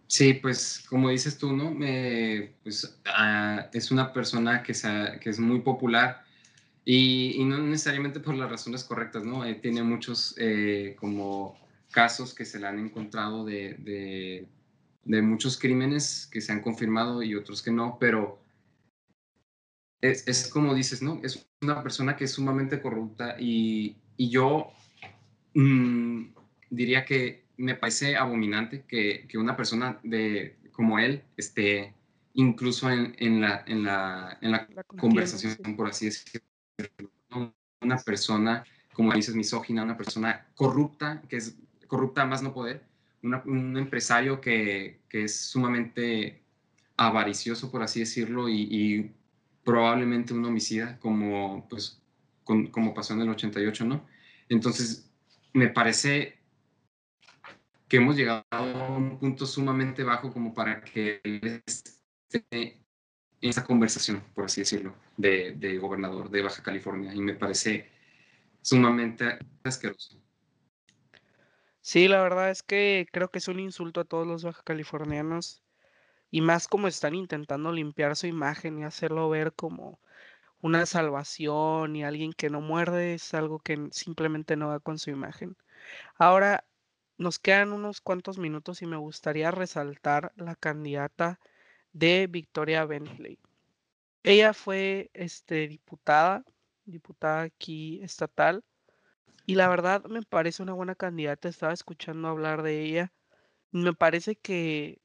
Sí, 0.07 0.35
pues 0.35 0.85
como 0.89 1.09
dices 1.09 1.37
tú, 1.37 1.53
¿no? 1.53 1.71
Me, 1.71 2.55
pues, 2.63 2.99
ah, 3.05 3.67
es 3.73 3.89
una 3.89 4.13
persona 4.13 4.61
que, 4.61 4.73
que 5.19 5.29
es 5.29 5.39
muy 5.39 5.61
popular 5.61 6.23
y, 6.85 7.43
no 7.45 7.57
necesariamente 7.57 8.19
por 8.19 8.35
las 8.35 8.49
razones 8.49 8.83
correctas, 8.83 9.23
¿no? 9.23 9.45
Eh, 9.45 9.55
tiene 9.55 9.83
muchos 9.83 10.35
eh, 10.37 10.95
como 10.99 11.57
casos 11.91 12.33
que 12.33 12.45
se 12.45 12.59
le 12.59 12.67
han 12.67 12.79
encontrado 12.79 13.45
de, 13.45 14.47
de, 15.03 15.21
muchos 15.21 15.57
crímenes 15.57 16.27
que 16.31 16.41
se 16.41 16.51
han 16.51 16.61
confirmado 16.61 17.23
y 17.23 17.35
otros 17.35 17.61
que 17.61 17.71
no, 17.71 17.97
pero 17.99 18.39
es, 20.01 20.27
es, 20.27 20.47
como 20.47 20.75
dices, 20.75 21.01
¿no? 21.01 21.21
Es 21.23 21.47
una 21.61 21.81
persona 21.81 22.15
que 22.15 22.25
es 22.25 22.31
sumamente 22.31 22.81
corrupta 22.81 23.35
y, 23.39 23.97
y 24.17 24.29
yo... 24.29 24.71
Mmm, 25.55 26.32
diría 26.73 27.05
que 27.05 27.45
me 27.57 27.75
parece 27.75 28.15
abominante 28.15 28.83
que, 28.87 29.25
que 29.27 29.37
una 29.37 29.55
persona 29.55 29.99
de, 30.03 30.57
como 30.71 30.99
él 30.99 31.23
esté 31.37 31.93
incluso 32.33 32.89
en, 32.89 33.15
en 33.19 33.41
la, 33.41 33.63
en 33.67 33.83
la, 33.83 34.37
en 34.41 34.51
la, 34.51 34.67
conversación, 34.83 35.55
por 35.75 35.87
así 35.87 36.05
decirlo. 36.05 36.47
Una 37.81 37.97
persona, 37.97 38.63
como 38.93 39.13
dices, 39.13 39.35
misógina, 39.35 39.83
una 39.83 39.97
persona 39.97 40.47
corrupta, 40.55 41.21
que 41.29 41.37
es 41.37 41.55
corrupta 41.87 42.25
más 42.25 42.41
no 42.41 42.53
poder, 42.53 42.85
un 43.21 43.77
empresario 43.77 44.41
que, 44.41 45.01
que, 45.09 45.25
es 45.25 45.39
sumamente 45.39 46.41
avaricioso, 46.97 47.71
por 47.71 47.83
así 47.83 47.99
decirlo, 47.99 48.49
y, 48.49 48.67
y 48.69 49.11
probablemente 49.63 50.33
un 50.33 50.43
homicida, 50.43 50.99
como, 50.99 51.67
pues, 51.69 52.01
como 52.43 52.93
pasó 52.93 53.13
en 53.13 53.21
el 53.21 53.29
88, 53.29 53.85
¿no? 53.85 54.05
Entonces, 54.49 55.09
me 55.53 55.69
parece 55.69 56.42
que 57.93 57.97
hemos 57.97 58.15
llegado 58.15 58.43
a 58.49 58.87
un 58.87 59.19
punto 59.19 59.45
sumamente 59.45 60.03
bajo 60.03 60.33
como 60.33 60.51
para 60.51 60.81
que 60.81 61.21
él 61.23 61.61
esté 61.63 62.43
en 62.49 62.73
esa 63.39 63.63
conversación, 63.63 64.23
por 64.33 64.45
así 64.45 64.61
decirlo, 64.61 64.95
de, 65.15 65.77
gobernador 65.77 66.31
de 66.31 66.41
Baja 66.41 66.63
California. 66.63 67.13
Y 67.13 67.21
me 67.21 67.35
parece 67.35 67.91
sumamente 68.63 69.37
asqueroso. 69.63 70.19
Sí, 71.81 72.07
la 72.07 72.23
verdad 72.23 72.49
es 72.49 72.63
que 72.63 73.05
creo 73.11 73.29
que 73.29 73.37
es 73.37 73.47
un 73.47 73.59
insulto 73.59 74.01
a 74.01 74.05
todos 74.05 74.25
los 74.25 74.43
baja 74.43 74.63
californianos. 74.63 75.61
y 76.31 76.41
más 76.41 76.67
como 76.67 76.87
están 76.87 77.13
intentando 77.13 77.71
limpiar 77.71 78.15
su 78.15 78.25
imagen 78.25 78.79
y 78.79 78.85
hacerlo 78.85 79.29
ver 79.29 79.53
como 79.53 79.99
una 80.61 80.87
salvación 80.87 81.95
y 81.95 82.03
alguien 82.03 82.33
que 82.33 82.49
no 82.49 82.59
muerde 82.59 83.13
es 83.13 83.35
algo 83.35 83.59
que 83.59 83.89
simplemente 83.91 84.55
no 84.55 84.69
va 84.69 84.79
con 84.79 84.97
su 84.97 85.11
imagen. 85.11 85.55
Ahora 86.17 86.65
nos 87.17 87.39
quedan 87.39 87.73
unos 87.73 88.01
cuantos 88.01 88.37
minutos 88.37 88.81
y 88.81 88.85
me 88.85 88.97
gustaría 88.97 89.51
resaltar 89.51 90.33
la 90.35 90.55
candidata 90.55 91.39
de 91.93 92.27
Victoria 92.27 92.85
Bentley. 92.85 93.39
Ella 94.23 94.53
fue 94.53 95.11
este, 95.13 95.67
diputada, 95.67 96.43
diputada 96.85 97.43
aquí 97.43 98.01
estatal, 98.03 98.63
y 99.45 99.55
la 99.55 99.67
verdad 99.69 100.03
me 100.05 100.21
parece 100.23 100.63
una 100.63 100.73
buena 100.73 100.95
candidata. 100.95 101.49
Estaba 101.49 101.73
escuchando 101.73 102.29
hablar 102.29 102.63
de 102.63 102.81
ella. 102.81 103.13
Me 103.71 103.93
parece 103.93 104.35
que 104.37 105.01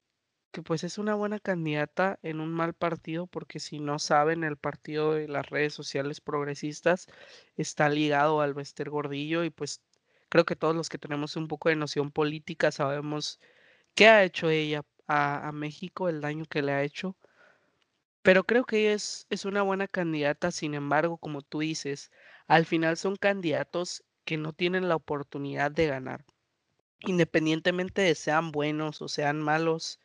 que 0.51 0.63
pues 0.63 0.85
es 0.85 0.99
una 0.99 1.15
buena 1.15 1.41
candidata 1.41 2.19
en 2.23 2.41
un 2.41 2.53
mal 2.53 2.75
partido, 2.75 3.27
porque 3.27 3.61
si 3.61 3.81
no 3.81 3.99
saben, 3.99 4.45
el 4.45 4.57
partido 4.57 5.15
de 5.15 5.29
las 5.29 5.49
redes 5.51 5.75
sociales 5.75 6.21
progresistas 6.21 7.07
está 7.57 7.89
ligado 7.89 8.41
al 8.41 8.55
Bester 8.55 8.91
Gordillo 8.91 9.45
y 9.45 9.51
pues 9.51 9.83
creo 10.29 10.45
que 10.45 10.57
todos 10.57 10.75
los 10.77 10.89
que 10.89 10.99
tenemos 10.99 11.37
un 11.37 11.49
poco 11.49 11.69
de 11.69 11.77
noción 11.77 12.11
política 12.11 12.71
sabemos 12.73 13.41
qué 13.95 14.09
ha 14.09 14.25
hecho 14.25 14.51
ella 14.51 14.85
a, 15.07 15.51
México, 15.53 16.09
el 16.09 16.21
daño 16.21 16.45
que 16.45 16.63
le 16.63 16.73
ha 16.73 16.83
hecho. 16.83 17.17
Pero 18.23 18.45
creo 18.45 18.65
que 18.65 18.81
ella 18.81 18.93
es, 18.93 19.27
es 19.31 19.45
una 19.45 19.63
buena 19.63 19.89
candidata, 19.89 20.51
sin 20.51 20.75
embargo, 20.75 21.19
como 21.19 21.43
tú 21.43 21.61
dices, 21.61 22.11
al 22.47 22.67
final 22.67 22.97
son 22.97 23.17
candidatos 23.17 24.05
que 24.25 24.37
no 24.37 24.53
tienen 24.53 24.89
la 24.89 24.97
oportunidad 24.97 25.71
de 25.71 25.87
ganar. 25.87 26.25
Independientemente 27.01 28.03
de 28.03 28.15
sean 28.15 28.53
buenos 28.53 29.01
o 29.03 29.09
sean 29.09 29.41
malos, 29.41 30.01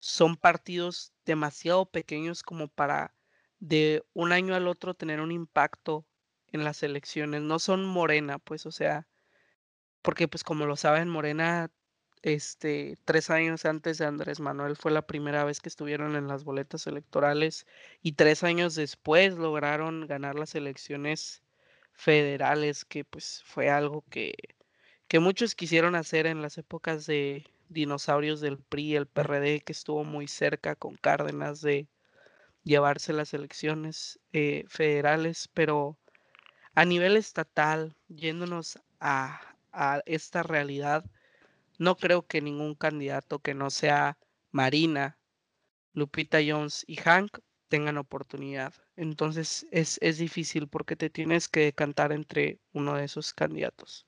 son 0.00 0.36
partidos 0.36 1.12
demasiado 1.24 1.86
pequeños 1.86 2.42
como 2.42 2.68
para 2.68 3.14
de 3.60 4.02
un 4.14 4.32
año 4.32 4.54
al 4.54 4.66
otro 4.66 4.94
tener 4.94 5.20
un 5.20 5.30
impacto 5.30 6.06
en 6.48 6.64
las 6.64 6.82
elecciones. 6.82 7.42
No 7.42 7.58
son 7.58 7.84
Morena, 7.84 8.38
pues, 8.38 8.66
o 8.66 8.72
sea, 8.72 9.06
porque 10.02 10.28
pues 10.28 10.44
como 10.44 10.66
lo 10.66 10.76
saben, 10.76 11.08
Morena, 11.08 11.70
este, 12.22 12.96
tres 13.04 13.30
años 13.30 13.64
antes 13.64 13.98
de 13.98 14.06
Andrés 14.06 14.40
Manuel 14.40 14.76
fue 14.76 14.92
la 14.92 15.06
primera 15.06 15.44
vez 15.44 15.60
que 15.60 15.68
estuvieron 15.68 16.16
en 16.16 16.28
las 16.28 16.44
boletas 16.44 16.86
electorales 16.86 17.66
y 18.02 18.12
tres 18.12 18.44
años 18.44 18.74
después 18.74 19.34
lograron 19.36 20.06
ganar 20.06 20.38
las 20.38 20.54
elecciones 20.54 21.42
federales, 21.94 22.84
que 22.84 23.04
pues 23.04 23.42
fue 23.46 23.70
algo 23.70 24.04
que, 24.10 24.34
que 25.08 25.20
muchos 25.20 25.54
quisieron 25.54 25.94
hacer 25.94 26.26
en 26.26 26.42
las 26.42 26.58
épocas 26.58 27.06
de, 27.06 27.44
dinosaurios 27.70 28.40
del 28.40 28.58
PRI, 28.58 28.96
el 28.96 29.06
PRD, 29.06 29.60
que 29.60 29.72
estuvo 29.72 30.04
muy 30.04 30.28
cerca 30.28 30.74
con 30.74 30.96
Cárdenas 30.96 31.62
de 31.62 31.88
llevarse 32.64 33.12
las 33.12 33.32
elecciones 33.32 34.20
eh, 34.32 34.64
federales, 34.68 35.48
pero 35.54 35.96
a 36.74 36.84
nivel 36.84 37.16
estatal, 37.16 37.96
yéndonos 38.08 38.78
a, 39.00 39.40
a 39.72 40.02
esta 40.06 40.42
realidad, 40.42 41.04
no 41.78 41.96
creo 41.96 42.26
que 42.26 42.40
ningún 42.42 42.74
candidato 42.74 43.38
que 43.38 43.54
no 43.54 43.70
sea 43.70 44.18
Marina, 44.50 45.18
Lupita 45.92 46.38
Jones 46.46 46.84
y 46.86 46.96
Hank 46.96 47.38
tengan 47.68 47.98
oportunidad. 47.98 48.74
Entonces 48.96 49.66
es, 49.70 49.98
es, 50.02 50.18
difícil 50.18 50.68
porque 50.68 50.96
te 50.96 51.10
tienes 51.10 51.48
que 51.48 51.60
decantar 51.60 52.12
entre 52.12 52.60
uno 52.72 52.96
de 52.96 53.04
esos 53.04 53.32
candidatos. 53.32 54.06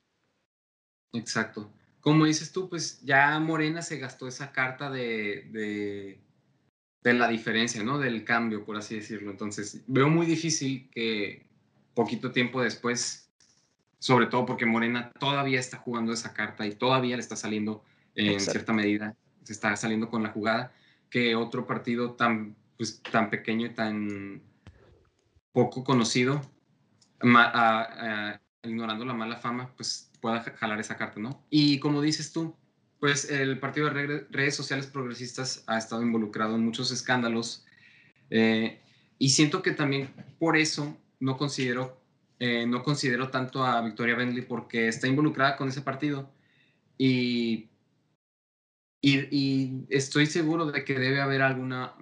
Exacto 1.12 1.72
como 2.02 2.24
dices 2.24 2.52
tú, 2.52 2.68
pues 2.68 3.00
ya 3.02 3.38
Morena 3.38 3.80
se 3.80 3.96
gastó 3.96 4.26
esa 4.26 4.50
carta 4.50 4.90
de, 4.90 6.18
de, 7.02 7.14
la 7.14 7.28
diferencia, 7.28 7.84
¿no? 7.84 7.98
Del 8.00 8.24
cambio, 8.24 8.64
por 8.64 8.76
así 8.76 8.96
decirlo. 8.96 9.30
Entonces, 9.30 9.84
veo 9.86 10.08
muy 10.08 10.26
difícil 10.26 10.90
que 10.90 11.46
poquito 11.94 12.32
tiempo 12.32 12.60
después, 12.60 13.21
sobre 14.02 14.26
todo 14.26 14.44
porque 14.44 14.66
Morena 14.66 15.12
todavía 15.20 15.60
está 15.60 15.76
jugando 15.76 16.12
esa 16.12 16.34
carta 16.34 16.66
y 16.66 16.74
todavía 16.74 17.14
le 17.14 17.22
está 17.22 17.36
saliendo 17.36 17.84
en 18.16 18.40
cierta 18.40 18.72
medida, 18.72 19.14
se 19.44 19.52
está 19.52 19.76
saliendo 19.76 20.10
con 20.10 20.24
la 20.24 20.30
jugada, 20.30 20.72
que 21.08 21.36
otro 21.36 21.68
partido 21.68 22.14
tan, 22.14 22.56
pues, 22.76 23.00
tan 23.00 23.30
pequeño 23.30 23.66
y 23.66 23.70
tan 23.70 24.42
poco 25.52 25.84
conocido, 25.84 26.42
ignorando 28.64 29.04
la 29.04 29.14
mala 29.14 29.36
fama, 29.36 29.70
pues 29.76 30.10
pueda 30.20 30.40
jalar 30.40 30.80
esa 30.80 30.96
carta, 30.96 31.20
¿no? 31.20 31.46
Y 31.48 31.78
como 31.78 32.02
dices 32.02 32.32
tú, 32.32 32.56
pues 32.98 33.30
el 33.30 33.60
Partido 33.60 33.88
de 33.88 34.26
Redes 34.30 34.56
Sociales 34.56 34.88
Progresistas 34.88 35.62
ha 35.68 35.78
estado 35.78 36.02
involucrado 36.02 36.56
en 36.56 36.64
muchos 36.64 36.90
escándalos 36.90 37.64
eh, 38.30 38.80
y 39.20 39.28
siento 39.28 39.62
que 39.62 39.70
también 39.70 40.10
por 40.40 40.56
eso 40.56 40.98
no 41.20 41.36
considero, 41.36 42.01
eh, 42.44 42.66
no 42.66 42.82
considero 42.82 43.30
tanto 43.30 43.64
a 43.64 43.80
Victoria 43.82 44.16
Bentley 44.16 44.42
porque 44.42 44.88
está 44.88 45.06
involucrada 45.06 45.56
con 45.56 45.68
ese 45.68 45.80
partido 45.80 46.28
y, 46.98 47.68
y, 49.00 49.86
estoy 49.90 50.26
seguro 50.26 50.66
de 50.66 50.84
que 50.84 50.98
debe 50.98 51.20
haber 51.20 51.40
alguna 51.40 51.94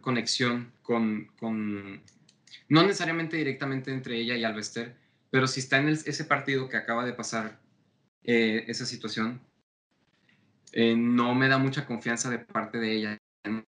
conexión 0.00 0.72
con, 0.82 1.30
con, 1.38 2.02
no 2.68 2.82
necesariamente 2.82 3.36
directamente 3.36 3.92
entre 3.92 4.16
ella 4.18 4.34
y 4.34 4.42
Alvester, 4.42 4.96
pero 5.30 5.46
si 5.46 5.60
está 5.60 5.78
en 5.78 5.90
ese 5.90 6.24
partido 6.24 6.68
que 6.68 6.78
acaba 6.78 7.04
de 7.04 7.12
pasar 7.12 7.60
eh, 8.24 8.64
esa 8.66 8.86
situación, 8.86 9.40
eh, 10.72 10.96
no 10.96 11.32
me 11.36 11.46
da 11.46 11.58
mucha 11.58 11.86
confianza 11.86 12.28
de 12.28 12.40
parte 12.40 12.78
de 12.78 12.92
ella, 12.92 13.18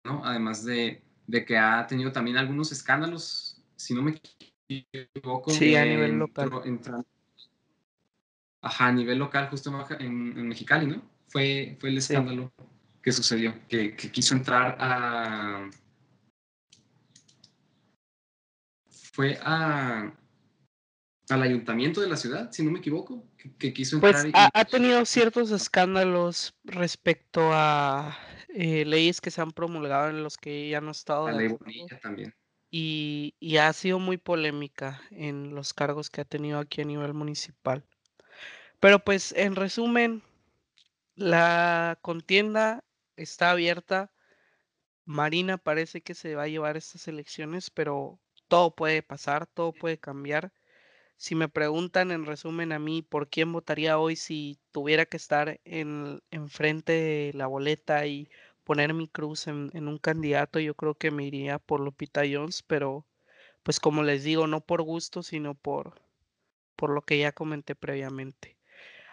¿no? 0.05 0.25
Además 0.25 0.65
de, 0.65 1.03
de, 1.27 1.45
que 1.45 1.59
ha 1.59 1.85
tenido 1.89 2.13
también 2.13 2.37
algunos 2.37 2.71
escándalos, 2.71 3.61
si 3.75 3.93
no 3.93 4.03
me 4.03 4.21
equivoco. 4.69 5.51
Sí, 5.51 5.77
a 5.77 5.85
nivel 5.85 6.19
local. 6.19 6.51
ajá, 8.61 8.87
a 8.87 8.93
nivel 8.93 9.19
local, 9.19 9.49
justo 9.49 9.71
en, 9.99 10.39
en, 10.39 10.49
Mexicali, 10.49 10.87
¿no? 10.87 11.03
Fue, 11.29 11.77
fue 11.81 11.91
el 11.91 11.99
escándalo 11.99 12.53
que 13.03 13.13
sucedió, 13.13 13.55
que, 13.69 13.95
que 13.97 14.11
quiso 14.11 14.35
entrar 14.35 14.77
a... 14.81 15.71
Fue 19.13 19.39
a 19.43 20.13
al 21.29 21.43
ayuntamiento 21.43 22.01
de 22.01 22.09
la 22.09 22.17
ciudad, 22.17 22.51
si 22.53 22.63
no 22.63 22.71
me 22.71 22.79
equivoco, 22.79 23.25
que, 23.59 23.73
quiso 23.73 24.01
pues, 24.01 24.25
entrar. 24.25 24.51
Pues 24.53 24.63
ha, 24.63 24.65
tenido 24.65 25.05
ciertos 25.05 25.51
escándalos 25.51 26.55
respecto 26.65 27.51
a 27.53 28.17
eh, 28.49 28.85
leyes 28.85 29.21
que 29.21 29.31
se 29.31 29.41
han 29.41 29.51
promulgado 29.51 30.11
en 30.11 30.23
los 30.23 30.37
que 30.37 30.69
ya 30.69 30.81
no 30.81 30.89
ha 30.89 30.93
estado. 30.93 31.29
La 31.29 31.37
ley 31.37 31.57
también. 32.01 32.35
Y, 32.71 33.35
y, 33.41 33.59
ha 33.59 33.73
sido 33.73 33.99
muy 33.99 34.19
polémica 34.19 35.01
en 35.11 35.55
los 35.55 35.73
cargos 35.73 36.11
que 36.11 36.21
ha 36.21 36.25
tenido 36.25 36.59
aquí 36.59 36.83
a 36.83 36.85
nivel 36.85 37.15
municipal. 37.15 37.85
Pero 38.81 38.99
pues 39.05 39.33
en 39.33 39.57
resumen, 39.57 40.23
la 41.15 41.99
contienda 42.03 42.85
está 43.17 43.53
abierta. 43.53 44.13
Marina 45.05 45.59
parece 45.59 46.03
que 46.03 46.15
se 46.15 46.35
va 46.35 46.45
a 46.45 46.49
llevar 46.49 46.77
estas 46.77 47.09
elecciones, 47.09 47.71
pero 47.71 48.19
todo 48.49 48.75
puede 48.75 49.03
pasar, 49.03 49.47
todo 49.47 49.73
puede 49.73 49.99
cambiar 49.99 50.53
si 51.17 51.35
me 51.35 51.49
preguntan 51.49 52.11
en 52.11 52.27
resumen 52.27 52.73
a 52.73 52.79
mí 52.79 53.03
por 53.03 53.29
quién 53.29 53.53
votaría 53.53 53.99
hoy 53.99 54.17
si 54.17 54.59
tuviera 54.71 55.07
que 55.07 55.17
estar 55.17 55.61
en, 55.65 56.21
frente 56.49 56.93
de 56.93 57.33
la 57.35 57.47
boleta 57.47 58.07
y 58.07 58.29
poner 58.67 58.93
mi 58.95 59.07
cruz 59.07 59.47
en, 59.47 59.71
un 59.89 59.99
candidato, 59.99 60.59
yo 60.59 60.75
creo 60.75 60.95
que 60.97 61.13
me 61.13 61.25
iría 61.25 61.61
por 61.61 61.81
Lupita 61.81 62.23
Jones, 62.29 62.65
pero 62.65 63.07
pues 63.63 63.79
como 63.79 64.03
les 64.03 64.25
digo, 64.25 64.49
no 64.49 64.61
por 64.61 64.83
gusto, 64.83 65.23
sino 65.23 65.55
por, 65.55 66.03
por 66.75 66.91
lo 66.91 67.03
que 67.03 67.19
ya 67.21 67.31
comenté 67.31 67.77
previamente. 67.77 68.59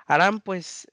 Aram, 0.08 0.42
pues 0.42 0.92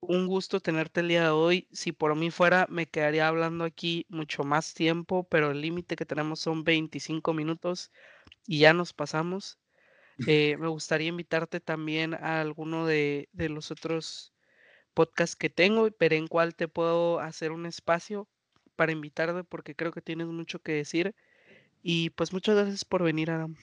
un 0.00 0.26
gusto 0.26 0.58
tenerte 0.58 1.00
el 1.00 1.08
día 1.08 1.22
de 1.22 1.28
hoy. 1.28 1.68
Si 1.70 1.92
por 1.92 2.16
mí 2.16 2.32
fuera, 2.32 2.66
me 2.68 2.86
quedaría 2.86 3.28
hablando 3.28 3.62
aquí 3.64 4.06
mucho 4.08 4.42
más 4.42 4.74
tiempo, 4.74 5.28
pero 5.28 5.52
el 5.52 5.60
límite 5.60 5.94
que 5.94 6.04
tenemos 6.04 6.40
son 6.40 6.64
25 6.64 7.32
minutos 7.32 7.92
y 8.44 8.58
ya 8.58 8.74
nos 8.74 8.92
pasamos. 8.92 9.58
Eh, 10.26 10.58
me 10.58 10.68
gustaría 10.68 11.08
invitarte 11.08 11.60
también 11.60 12.12
a 12.12 12.42
alguno 12.42 12.84
de, 12.84 13.30
los 13.32 13.70
otros 13.70 14.34
podcasts 14.94 15.36
que 15.36 15.50
tengo, 15.50 15.90
pero 15.90 16.14
en 16.14 16.26
cuál 16.26 16.54
te 16.54 16.68
puedo 16.68 17.20
hacer 17.20 17.52
un 17.52 17.66
espacio 17.66 18.28
para 18.76 18.92
invitarte 18.92 19.44
porque 19.44 19.74
creo 19.74 19.92
que 19.92 20.02
tienes 20.02 20.26
mucho 20.26 20.60
que 20.60 20.72
decir. 20.72 21.14
Y 21.82 22.10
pues 22.10 22.32
muchas 22.32 22.56
gracias 22.56 22.84
por 22.84 23.02
venir, 23.02 23.30
Adam. 23.30 23.56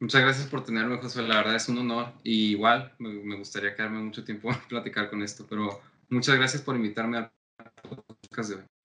Muchas 0.00 0.22
gracias 0.22 0.46
por 0.46 0.64
tenerme, 0.64 0.98
José. 0.98 1.22
La 1.22 1.38
verdad 1.38 1.56
es 1.56 1.68
un 1.68 1.78
honor. 1.78 2.12
Y 2.22 2.50
igual 2.52 2.94
me, 2.98 3.36
gustaría 3.36 3.74
quedarme 3.74 4.00
mucho 4.00 4.24
tiempo 4.24 4.50
a 4.52 4.60
platicar 4.68 5.10
con 5.10 5.22
esto, 5.22 5.46
pero 5.48 5.80
muchas 6.08 6.36
gracias 6.36 6.62
por 6.62 6.76
invitarme 6.76 7.18
al 7.18 7.32
podcast 7.82 8.50
de 8.50 8.56
hoy. 8.56 8.77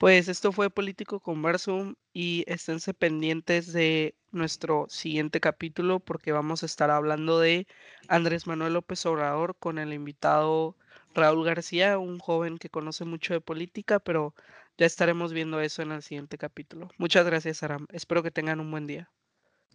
Pues 0.00 0.28
esto 0.28 0.50
fue 0.50 0.70
Político 0.70 1.20
Converso 1.20 1.94
y 2.14 2.44
esténse 2.46 2.94
pendientes 2.94 3.70
de 3.70 4.14
nuestro 4.30 4.86
siguiente 4.88 5.40
capítulo 5.40 6.00
porque 6.00 6.32
vamos 6.32 6.62
a 6.62 6.66
estar 6.66 6.90
hablando 6.90 7.38
de 7.38 7.66
Andrés 8.08 8.46
Manuel 8.46 8.72
López 8.72 9.04
Obrador 9.04 9.56
con 9.58 9.76
el 9.76 9.92
invitado 9.92 10.74
Raúl 11.14 11.44
García, 11.44 11.98
un 11.98 12.18
joven 12.18 12.56
que 12.56 12.70
conoce 12.70 13.04
mucho 13.04 13.34
de 13.34 13.42
política, 13.42 13.98
pero 13.98 14.34
ya 14.78 14.86
estaremos 14.86 15.34
viendo 15.34 15.60
eso 15.60 15.82
en 15.82 15.92
el 15.92 16.02
siguiente 16.02 16.38
capítulo. 16.38 16.88
Muchas 16.96 17.26
gracias, 17.26 17.62
Aram. 17.62 17.86
Espero 17.92 18.22
que 18.22 18.30
tengan 18.30 18.60
un 18.60 18.70
buen 18.70 18.86
día. 18.86 19.10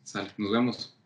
Sale, 0.01 0.31
nos 0.39 0.51
vemos. 0.51 0.97